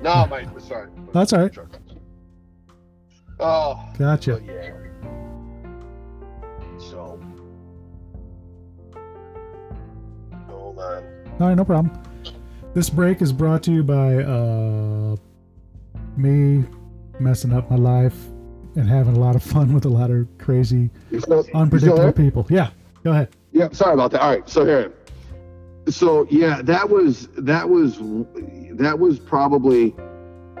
[0.00, 0.90] No, my sorry.
[1.12, 1.56] That's all right.
[3.38, 4.42] Oh, Gotcha.
[4.44, 4.72] yeah.
[6.80, 7.20] So,
[10.48, 11.04] hold on.
[11.38, 11.96] All right, no problem.
[12.74, 15.14] This break is brought to you by uh,
[16.16, 16.64] me
[17.20, 18.16] messing up my life
[18.74, 22.44] and having a lot of fun with a lot of crazy, still, unpredictable people.
[22.50, 22.70] Yeah,
[23.04, 23.28] go ahead.
[23.52, 24.20] Yeah, sorry about that.
[24.20, 24.92] All right, so here.
[25.90, 27.98] So yeah, that was that was
[28.72, 29.94] that was probably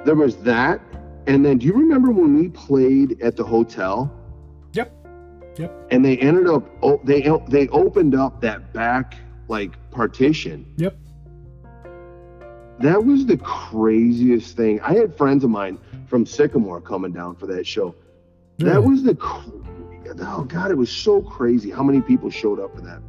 [0.04, 0.80] there was that,
[1.26, 4.12] and then do you remember when we played at the hotel?
[4.72, 4.92] Yep.
[5.58, 5.88] Yep.
[5.90, 9.16] And they ended up oh, they they opened up that back
[9.48, 10.72] like partition.
[10.76, 10.96] Yep.
[12.80, 14.80] That was the craziest thing.
[14.80, 17.94] I had friends of mine from Sycamore coming down for that show.
[18.58, 22.82] That was the oh god, it was so crazy how many people showed up for
[22.82, 23.00] that.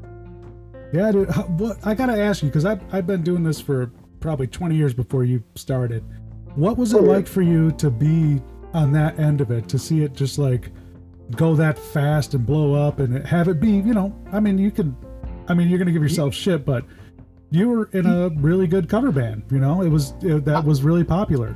[0.92, 1.30] Yeah, dude.
[1.30, 4.76] How, what I gotta ask you because I've I've been doing this for probably 20
[4.76, 6.04] years before you started.
[6.56, 8.42] What was it Oh, like for you to be
[8.74, 9.70] on that end of it?
[9.70, 10.72] To see it just like
[11.36, 14.72] go that fast and blow up and have it be, you know, I mean, you
[14.72, 14.98] can,
[15.48, 16.84] I mean, you're gonna give yourself shit, but
[17.52, 19.44] you were in a really good cover band.
[19.52, 21.56] You know, it was it, that was really popular.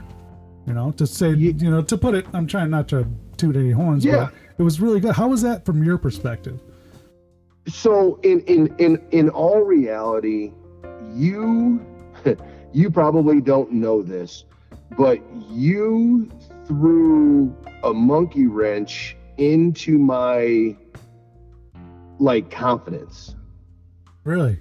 [0.68, 3.06] You know, to say, Ye- you know, to put it, I'm trying not to
[3.36, 4.30] toot any horns, Yeah.
[4.30, 5.16] but it was really good.
[5.16, 6.62] How was that from your perspective?
[7.68, 10.51] So in in in in all reality
[11.14, 11.86] you
[12.74, 14.45] you probably don't know this
[14.97, 16.30] but you
[16.68, 20.76] threw a monkey wrench into my
[22.20, 23.36] like confidence
[24.24, 24.59] Really?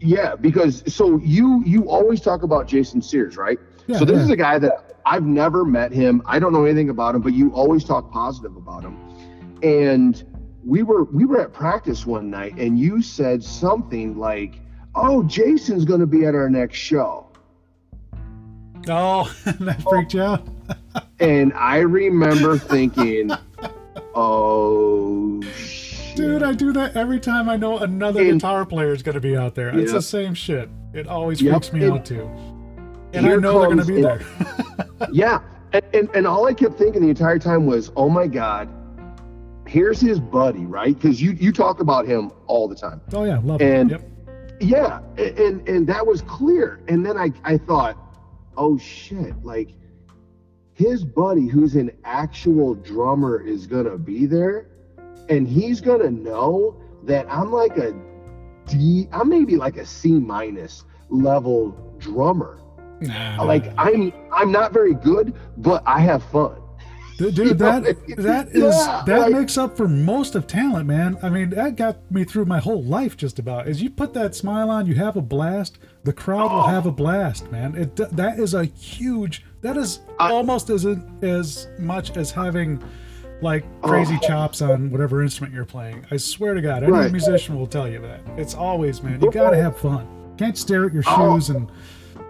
[0.00, 3.98] yeah because so you you always talk about jason sears right Yeah.
[3.98, 4.22] so this yeah.
[4.24, 6.22] is a guy that I've never met him.
[6.26, 8.96] I don't know anything about him, but you always talk positive about him.
[9.64, 10.22] And
[10.64, 14.60] we were we were at practice one night and you said something like,
[14.94, 17.26] "Oh, Jason's going to be at our next show."
[18.88, 20.46] Oh, that freaked you out.
[21.20, 23.30] And I remember thinking,
[24.14, 26.16] "Oh, shit.
[26.16, 29.20] Dude, I do that every time I know another And- guitar player is going to
[29.20, 29.68] be out there.
[29.78, 30.68] It's the same shit.
[30.92, 32.28] It always Yep, freaks me and out too.
[33.14, 35.08] And I know they're going to be it- there.
[35.12, 35.40] yeah."
[35.72, 38.68] And, and and all I kept thinking the entire time was, "Oh my god,
[39.72, 40.94] here's his buddy, right?
[40.94, 44.00] Because you you talk about him all the time." oh yeah, love And- it.
[44.00, 44.08] Yep.
[44.60, 47.96] yeah and and that was clear and then i i thought
[48.56, 49.70] oh shit like
[50.74, 54.68] his buddy who's an actual drummer is gonna be there
[55.28, 57.92] and he's gonna know that i'm like a
[58.68, 62.60] d i'm maybe like a c minus level drummer
[63.00, 66.61] Nah, like i'm i'm not very good but i have fun
[67.30, 67.84] Dude, You that
[68.16, 71.16] that is Yeah, that like- makes up for most of talent, man.
[71.22, 73.66] I mean, that got me through my whole life just about.
[73.68, 75.78] As you put that smile on, you have a blast.
[76.04, 77.74] The crowd will have a blast, man.
[77.76, 79.44] It that is a huge.
[79.60, 80.86] That is I- almost as
[81.22, 82.82] as much as having
[83.40, 86.06] like crazy chops on whatever instrument you're playing.
[86.12, 87.10] I swear to God, any Right.
[87.10, 88.20] musician will tell you that.
[88.36, 89.20] It's always, man.
[89.20, 90.06] You gotta have fun.
[90.36, 91.34] Can't stare at your Oh.
[91.38, 91.66] shoes and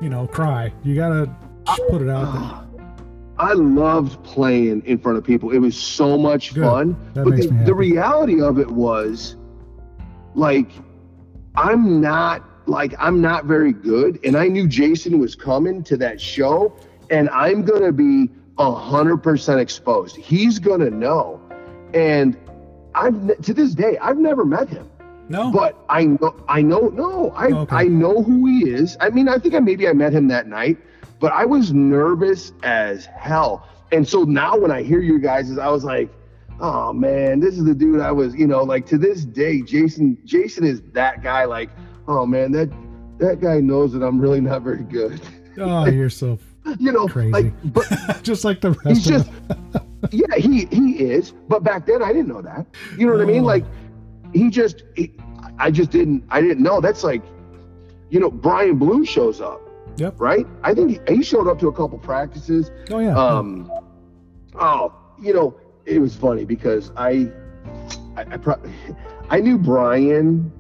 [0.00, 0.72] you know cry.
[0.82, 1.28] You gotta
[1.90, 2.61] put it out there.
[3.42, 5.50] I loved playing in front of people.
[5.50, 6.62] It was so much Good.
[6.62, 6.96] fun.
[7.14, 9.36] That but the, the reality of it was
[10.36, 10.70] like
[11.56, 14.20] I'm not like I'm not very good.
[14.24, 16.76] And I knew Jason was coming to that show
[17.10, 20.14] and I'm gonna be a hundred percent exposed.
[20.14, 21.40] He's gonna know.
[21.94, 22.38] And
[22.94, 24.88] I've to this day I've never met him.
[25.28, 27.76] No, But I know, I know, no, I, Okay.
[27.76, 28.96] I know who he is.
[29.00, 30.78] I mean, I think I maybe I met him that night,
[31.20, 33.68] but I was nervous as hell.
[33.92, 36.10] And so now when I hear you guys, I was like,
[36.60, 40.18] oh man, this is the dude I was, you know, like to this day, Jason,
[40.24, 41.44] Jason is that guy.
[41.44, 41.70] Like,
[42.08, 42.70] oh man, that
[43.18, 45.20] that guy knows that I'm really not very good.
[45.58, 46.38] oh, you're so
[46.78, 47.32] you know, Crazy.
[47.32, 47.86] like, but
[48.22, 49.30] just like the rest he's of just
[50.10, 52.66] yeah he he is but back then i didn't know that
[52.98, 53.46] you know what i mean Oh.
[53.46, 53.64] like
[54.34, 55.12] he just he,
[55.58, 57.22] i just didn't i didn't know that's like
[58.10, 59.60] you know brian blue shows up
[59.96, 60.14] Yep.
[60.18, 63.16] right i think he, he showed up to a couple practices Oh yeah.
[63.16, 63.70] um
[64.58, 67.28] oh you know it was funny because i
[68.16, 68.62] i I, pro-
[69.30, 70.50] I knew brian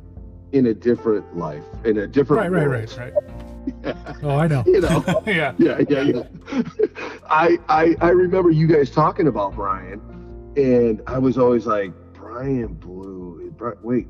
[0.52, 2.96] in a different life in a different right, right, world.
[2.98, 3.96] right, right.
[4.22, 4.64] Oh, I know.
[4.66, 5.54] you know yeah.
[5.56, 6.22] yeah, yeah, yeah.
[7.30, 10.00] I, I I remember you guys talking about Brian,
[10.56, 13.54] and I was always like, Brian Blue.
[13.82, 14.08] Wait,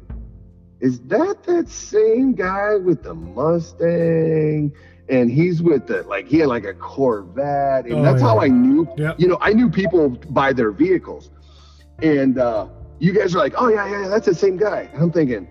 [0.80, 4.72] is that that same guy with the Mustang?
[5.08, 8.38] And he's with the like he had like a Corvette, and Oh, that's how.
[8.38, 8.88] I knew.
[8.96, 9.16] Yep.
[9.18, 11.30] You know, I knew people by their vehicles,
[12.00, 14.88] and uh, you guys are like, oh yeah, yeah, yeah, that's the same guy.
[14.92, 15.48] And I'm thinking,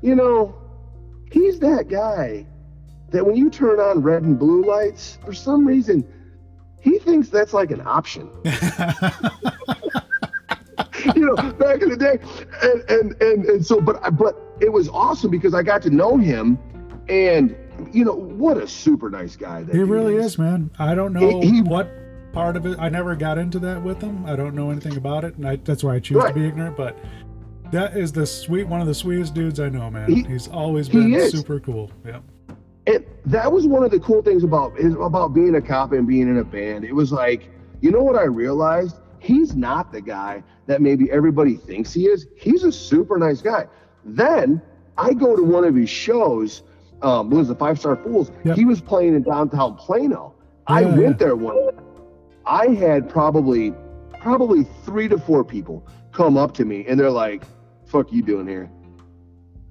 [0.00, 0.54] you know,
[1.30, 2.46] he's that guy
[3.10, 6.04] that when you turn on red and blue lights, for some reason,
[6.80, 8.30] he thinks that's like an option.
[11.16, 12.18] you know, back in the day,
[12.62, 16.16] and and and, and so, but but it was awesome because I got to know
[16.16, 16.58] him,
[17.08, 17.54] and
[17.92, 20.70] you know, what a super nice guy that he really is, man.
[20.78, 21.90] I don't know He- he- what
[22.32, 22.78] part of it.
[22.78, 24.24] I never got into that with him.
[24.26, 26.34] I don't know anything about it, and I, that's why I choose Right.
[26.34, 26.76] to be ignorant.
[26.76, 26.96] But
[27.70, 30.10] that is the sweet, one of the sweetest dudes I know, man.
[30.10, 31.32] He- He's always been is.
[31.32, 31.90] super cool.
[32.06, 32.18] Yeah.
[32.86, 36.06] And that was one of the cool things about is about being a cop and
[36.06, 36.84] being in a band.
[36.84, 37.48] It was like,
[37.80, 38.96] you know what I realized?
[39.20, 42.26] He's not the guy that maybe everybody thinks he is.
[42.36, 43.66] He's a super nice guy.
[44.04, 44.60] Then
[44.98, 46.62] I go to one of his shows.
[47.02, 48.30] Um, what was the Five Star Fools?
[48.44, 48.56] Yep.
[48.56, 50.34] He was playing in downtown Plano.
[50.66, 51.12] I went yeah.
[51.12, 51.70] there one.
[52.46, 53.74] I had probably
[54.20, 57.44] probably three to four people come up to me and they're like,
[57.86, 58.70] "Fuck you doing here?"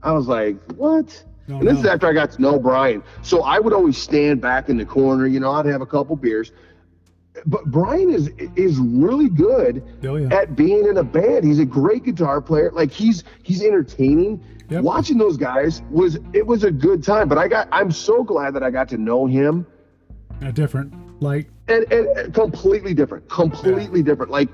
[0.03, 3.03] I was like, "What?" No, And this is after I got to know Brian.
[3.23, 6.15] So I would always stand back in the corner, you know, I'd have a couple
[6.15, 6.51] beers.
[7.45, 10.33] But Brian is is really good Oh, yeah.
[10.35, 11.43] at being in a band.
[11.45, 12.71] He's a great guitar player.
[12.73, 14.43] Like he's he's entertaining.
[14.69, 14.83] Yep.
[14.83, 17.29] Watching those guys was it was a good time.
[17.29, 19.65] But I got I'm so glad that I got to know him
[20.41, 24.49] A different, like, and, and, and completely different completely different like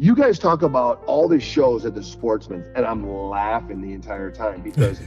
[0.00, 4.30] you guys talk about all the shows at the sportsman and i'm laughing the entire
[4.30, 5.00] time because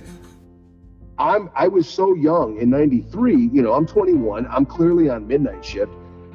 [1.17, 5.63] i'm i was so young in 93 you know i'm 21 i'm clearly on midnight
[5.63, 5.93] shift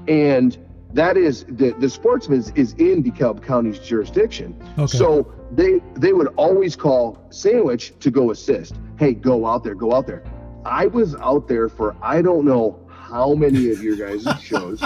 [0.08, 0.56] and
[0.94, 4.56] that is the the sportsman's is in DeKalb County's jurisdiction.
[4.78, 4.96] Okay.
[4.96, 8.74] So they they would always call Sandwich to go assist.
[8.98, 10.22] Hey, go out there, go out there.
[10.64, 14.82] I was out there for I don't know how many of your guys' shows.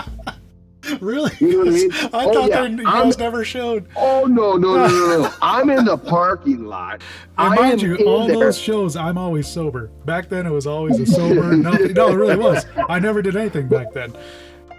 [1.01, 1.31] really?
[1.39, 1.93] You know what I mean?
[2.13, 2.65] I Oh, thought yeah.
[2.67, 3.87] you guys never showed.
[3.97, 5.33] Oh no, no, no, no, no!
[5.43, 7.03] I'm in the parking lot.
[7.39, 8.37] And I mind you, all there.
[8.39, 9.89] those shows, I'm always sober.
[10.07, 11.57] Back then, it was always a sober.
[11.57, 11.93] nothing.
[11.93, 12.67] No, it really was.
[12.89, 14.13] I never did anything back then.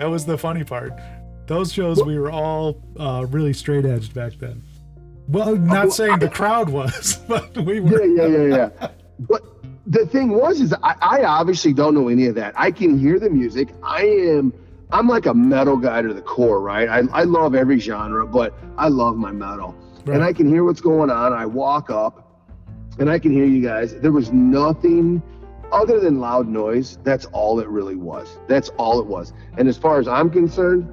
[0.02, 0.94] That was the funny part.
[1.46, 4.64] Those shows, we were all uh, really straight edged back then.
[5.28, 8.06] Well, not saying the crowd was, but we Yeah, were.
[8.06, 8.88] yeah, yeah, yeah.
[9.20, 9.44] But
[9.86, 12.56] the thing was, is I, I obviously don't know any of that.
[12.58, 13.70] I can hear the music.
[13.84, 14.52] I am,
[14.92, 16.90] I'm like a metal guy to the core, right?
[16.90, 19.76] I, I love every genre, but I love my metal,
[20.08, 20.16] Right.
[20.16, 21.32] and I can hear what's going on.
[21.32, 22.42] I walk up,
[22.98, 23.94] and I can hear you guys.
[24.00, 25.22] There was nothing
[25.72, 26.98] other than loud noise.
[27.04, 28.38] That's all it really was.
[28.48, 29.34] That's all it was.
[29.58, 30.88] And as far as I'm concerned,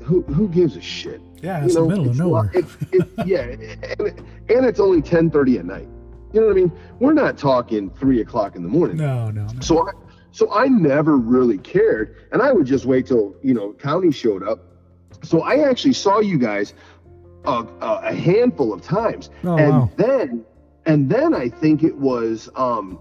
[0.00, 1.20] who who gives a shit?
[1.42, 2.50] Yeah, it's the middle of nowhere.
[2.54, 3.42] It's, it's, yeah,
[3.98, 4.18] and,
[4.48, 5.88] and it's only 10:30 at night.
[6.32, 6.72] You know what I mean?
[7.00, 8.96] We're not talking three o'clock in the morning.
[8.96, 9.60] No, no, no.
[9.60, 9.92] So I,
[10.32, 14.42] so I never really cared, and I would just wait till you know county showed
[14.46, 14.60] up.
[15.22, 16.74] so I actually saw you guys
[17.44, 19.90] a, a handful of times, Oh, and wow.
[19.96, 20.44] then
[20.84, 22.98] and then I think it was um,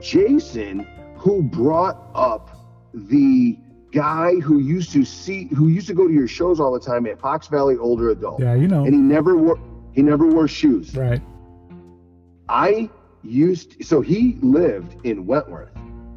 [0.00, 0.86] Jason
[1.16, 2.50] who brought up
[2.94, 3.58] the
[3.92, 7.06] guy who used to see who used to go to your shows all the time
[7.06, 8.84] at Fox Valley Older Adult, Yeah, you know.
[8.84, 9.58] and he never wore
[9.92, 10.94] he never wore shoes.
[10.94, 11.20] Right.
[12.48, 12.88] I
[13.22, 15.70] used so he lived in Wentworth,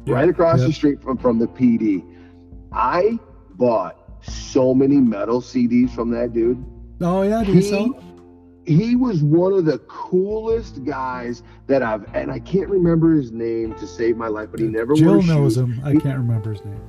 [0.06, 2.04] right across the street from from the PD.
[2.72, 3.18] I
[3.54, 6.64] bought so many metal CDs from that dude.
[7.00, 8.02] Oh yeah, do you He, so?
[8.64, 13.74] He was one of the coolest guys that I've and I can't remember his name
[13.74, 15.58] to save my life, but he never Jill knows shoes.
[15.58, 15.80] him.
[15.84, 16.80] I He- can't remember his name.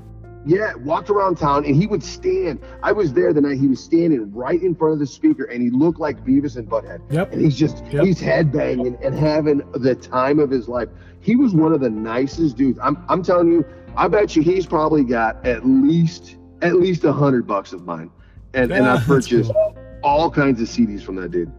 [0.45, 2.59] Yeah, walked around town and he would stand.
[2.83, 5.61] I was there the night he was standing right in front of the speaker and
[5.63, 6.99] he looked like Beavis and Butthead.
[7.09, 7.31] Yep.
[7.31, 8.03] And he's just Yep.
[8.05, 10.89] he's headbanging and having the time of his life.
[11.21, 12.77] He was one of the nicest dudes.
[12.83, 13.65] I'm I'm telling you,
[13.95, 18.09] I bet you he's probably got at least at least a hundred bucks of mine.
[18.53, 19.77] And and I purchased cool.
[20.03, 21.51] All kinds of CDs from that dude.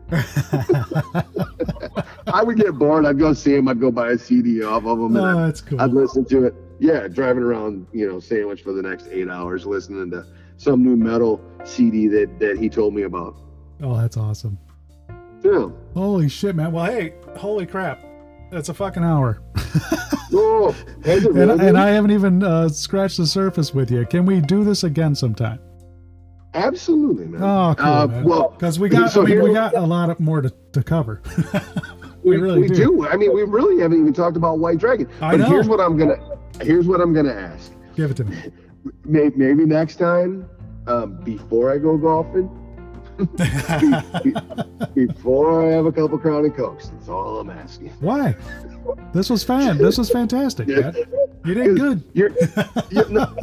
[2.26, 3.06] I would get bored.
[3.06, 3.68] I'd go see him.
[3.68, 5.80] I'd go buy a CD off of him, and oh, I'd, that's cool.
[5.80, 6.54] I'd listen to it.
[6.78, 10.26] Yeah, driving around, you know, sandwich for the next eight hours, listening to
[10.56, 13.36] some new metal CD that that he told me about.
[13.82, 14.58] Oh, that's awesome.
[15.42, 15.68] Yeah.
[15.94, 16.72] Holy shit, man.
[16.72, 18.04] Well, hey, holy crap.
[18.50, 19.42] That's a fucking hour.
[20.32, 20.74] Oh,
[21.04, 24.06] And, and I haven't even uh, scratched the surface with you.
[24.06, 25.60] Can we do this again sometime?
[26.54, 27.42] Absolutely, man.
[27.42, 28.24] Oh, cool, Uh, man.
[28.24, 30.82] well, Because we got, so I mean, we got a lot of more to, to
[30.82, 31.20] cover.
[32.22, 32.74] we, really we do.
[32.74, 33.08] do.
[33.08, 35.08] I mean, we really haven't even talked about White Dragon.
[35.20, 35.46] I but know.
[35.46, 36.16] here's what I'm gonna.
[36.62, 37.72] Here's what I'm gonna ask.
[37.96, 38.36] Give it to me.
[39.04, 40.48] May- Maybe next time,
[40.86, 42.48] um, before I go golfing,
[44.94, 46.88] before I have a couple Crown and Cokes.
[46.88, 47.90] That's all I'm asking.
[48.00, 48.34] Why?
[49.12, 49.78] This was fun.
[49.78, 50.94] This was fantastic, man.
[51.44, 52.04] You did good.
[52.12, 52.30] You're,
[52.90, 53.34] you're, no,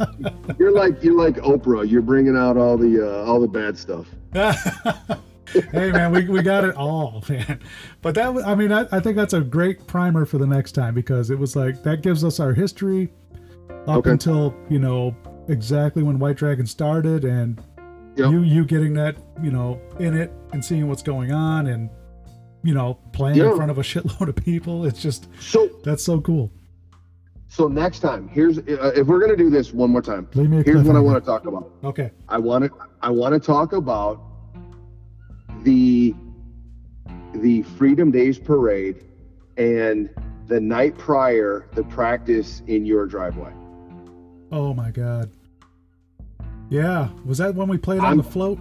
[0.58, 1.88] you're like you're like Oprah.
[1.88, 4.06] You're bringing out all the uh, all the bad stuff.
[4.34, 7.60] hey man, we, we got it all, man.
[8.02, 10.72] But that was, I mean, I, I think that's a great primer for the next
[10.72, 13.12] time because it was like that gives us our history
[13.86, 14.10] up Okay.
[14.10, 15.14] until you know
[15.48, 17.60] exactly when White Dragon started and
[18.16, 18.30] Yep.
[18.30, 21.88] you you getting that you know in it and seeing what's going on and
[22.62, 24.84] you know playing in front of a shitload of people.
[24.84, 26.50] It's just So that's so cool.
[27.48, 30.28] so next time, here's uh, if we're gonna do this one more time.
[30.34, 31.70] Leave me a Here's what I want to talk about.
[31.84, 32.10] Okay.
[32.28, 34.20] I want to I want to talk about
[35.62, 36.14] the
[37.34, 39.04] the Freedom Days parade
[39.56, 40.10] and
[40.48, 43.52] the night prior the practice in your driveway.
[44.50, 45.30] Oh my god.
[46.72, 48.58] Yeah, was that when we played on I'm- the float?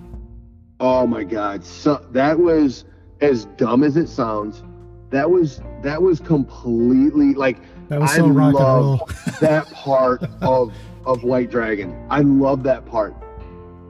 [0.81, 1.63] Oh my God!
[1.63, 2.83] So that was
[3.21, 4.63] as dumb as it sounds.
[5.11, 7.57] That was that was completely like
[7.87, 10.73] That was I so rock and love that part of
[11.05, 12.05] of White Dragon.
[12.09, 13.15] I love that part.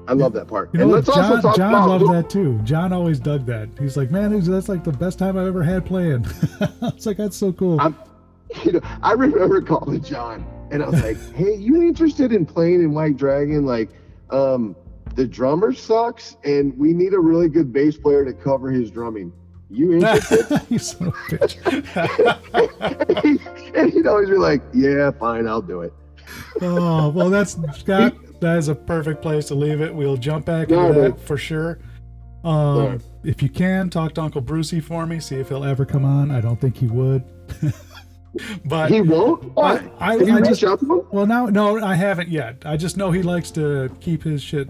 [0.08, 0.70] I love that part.
[0.74, 2.60] You know, and let's also John, talk John about loved that too.
[2.64, 3.70] John always dug that.
[3.80, 6.26] He's like, man, that's like the best time I've ever had playing.
[6.62, 7.82] I was like, that's so cool.
[7.82, 7.96] I'm,
[8.64, 12.82] you know, I remember calling John and I was like, "Hey, you interested in playing
[12.82, 13.66] in White Dragon?
[13.66, 13.90] Like,
[14.32, 14.76] um,
[15.16, 19.32] the drummer sucks, and we need a really good bass player to cover his drumming.
[19.70, 21.58] You interested?" you son of a bitch.
[23.76, 25.94] and he'd always be like, "Yeah, fine, I'll do it."
[26.62, 28.16] oh, well, that's Scott.
[28.42, 29.94] That is a perfect place to leave it.
[29.94, 31.78] We'll jump back into that for sure.
[32.44, 32.98] Um, Yeah.
[33.24, 35.20] If you can, talk to Uncle Brucey for me.
[35.20, 36.32] See if he'll ever come on.
[36.32, 37.24] I don't think he would.
[38.66, 39.52] But He won't.
[39.58, 41.02] I- Have you I just- out to him?
[41.12, 42.64] well, now no, I haven't yet.
[42.66, 44.70] I just know he likes to keep his shit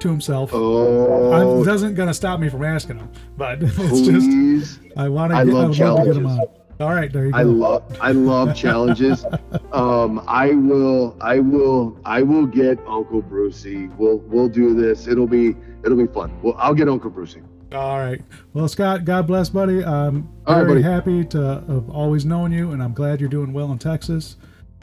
[0.00, 0.50] to himself.
[0.52, 4.80] Oh, I doesn't gonna stop me from asking him, but it's just please.
[4.96, 5.36] I want to.
[5.38, 6.36] I get, love I would love to get him on.
[6.36, 6.60] challenges.
[6.80, 7.38] All right, there you go.
[7.38, 9.24] I love I love challenges.
[9.72, 13.88] Um, I will I will I will get Uncle Brucey.
[13.98, 15.06] We'll we'll do this.
[15.08, 16.30] It'll be it'll be fun.
[16.42, 17.42] Well, I'll get Uncle Brucey.
[17.74, 18.22] All right.
[18.52, 19.84] Well, Scott, God bless, buddy.
[19.84, 20.82] I'm All right, very buddy.
[20.82, 24.36] happy to have always known you, and I'm glad you're doing well in Texas.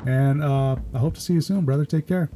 [0.05, 1.85] And uh, I hope to see you soon, brother.
[1.85, 2.29] Take care.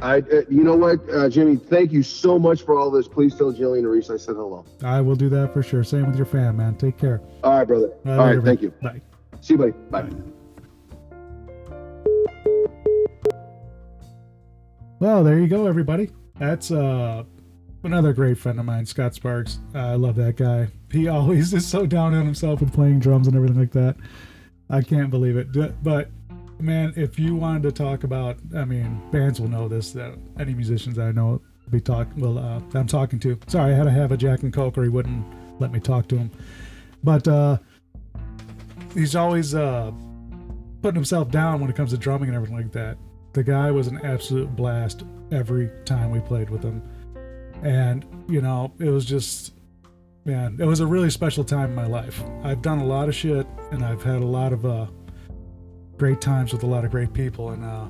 [0.00, 1.56] I uh, you know what, uh, Jimmy?
[1.56, 3.06] Thank you so much for all this.
[3.08, 4.64] Please tell Jillian and Reese I said hello.
[4.82, 5.84] I will do that for sure.
[5.84, 6.76] Same with your fam, man.
[6.76, 7.20] Take care.
[7.44, 7.92] All right, brother.
[8.06, 8.70] All all right, later, thank you.
[8.82, 9.00] Bye.
[9.40, 9.72] See you, buddy.
[9.90, 10.08] Bye.
[15.00, 16.10] Well, there you go, everybody.
[16.38, 17.24] That's uh,
[17.82, 19.58] another great friend of mine, Scott Sparks.
[19.74, 20.68] I love that guy.
[20.90, 23.96] He always is so down on himself with playing drums and everything like that.
[24.70, 25.48] I can't believe it.
[25.82, 26.10] But
[26.60, 29.92] man, if you wanted to talk about, I mean, bands will know this.
[29.92, 32.08] That any musicians I know be talk.
[32.16, 33.38] Well, uh, I'm talking to.
[33.46, 35.24] Sorry, I had to have a Jack and Coke, or he wouldn't
[35.60, 36.30] let me talk to him.
[37.02, 37.58] But uh,
[38.94, 39.92] he's always uh,
[40.82, 42.98] putting himself down when it comes to drumming and everything like that.
[43.32, 46.82] The guy was an absolute blast every time we played with him.
[47.62, 49.52] And, you know, it was just,
[50.24, 52.22] man, it was a really special time in my life.
[52.44, 54.86] I've done a lot of shit and I've had a lot of uh,
[55.96, 57.50] great times with a lot of great people.
[57.50, 57.88] And uh,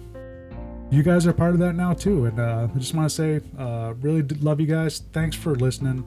[0.90, 2.26] you guys are part of that now, too.
[2.26, 5.00] And uh, I just want to say, uh, really love you guys.
[5.12, 6.04] Thanks for listening.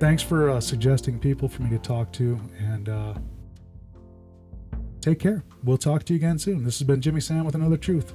[0.00, 2.40] Thanks for uh, suggesting people for me to talk to.
[2.58, 3.14] And uh,
[5.00, 5.44] take care.
[5.62, 6.64] We'll talk to you again soon.
[6.64, 8.12] This has been Jimmy Sam with another truth.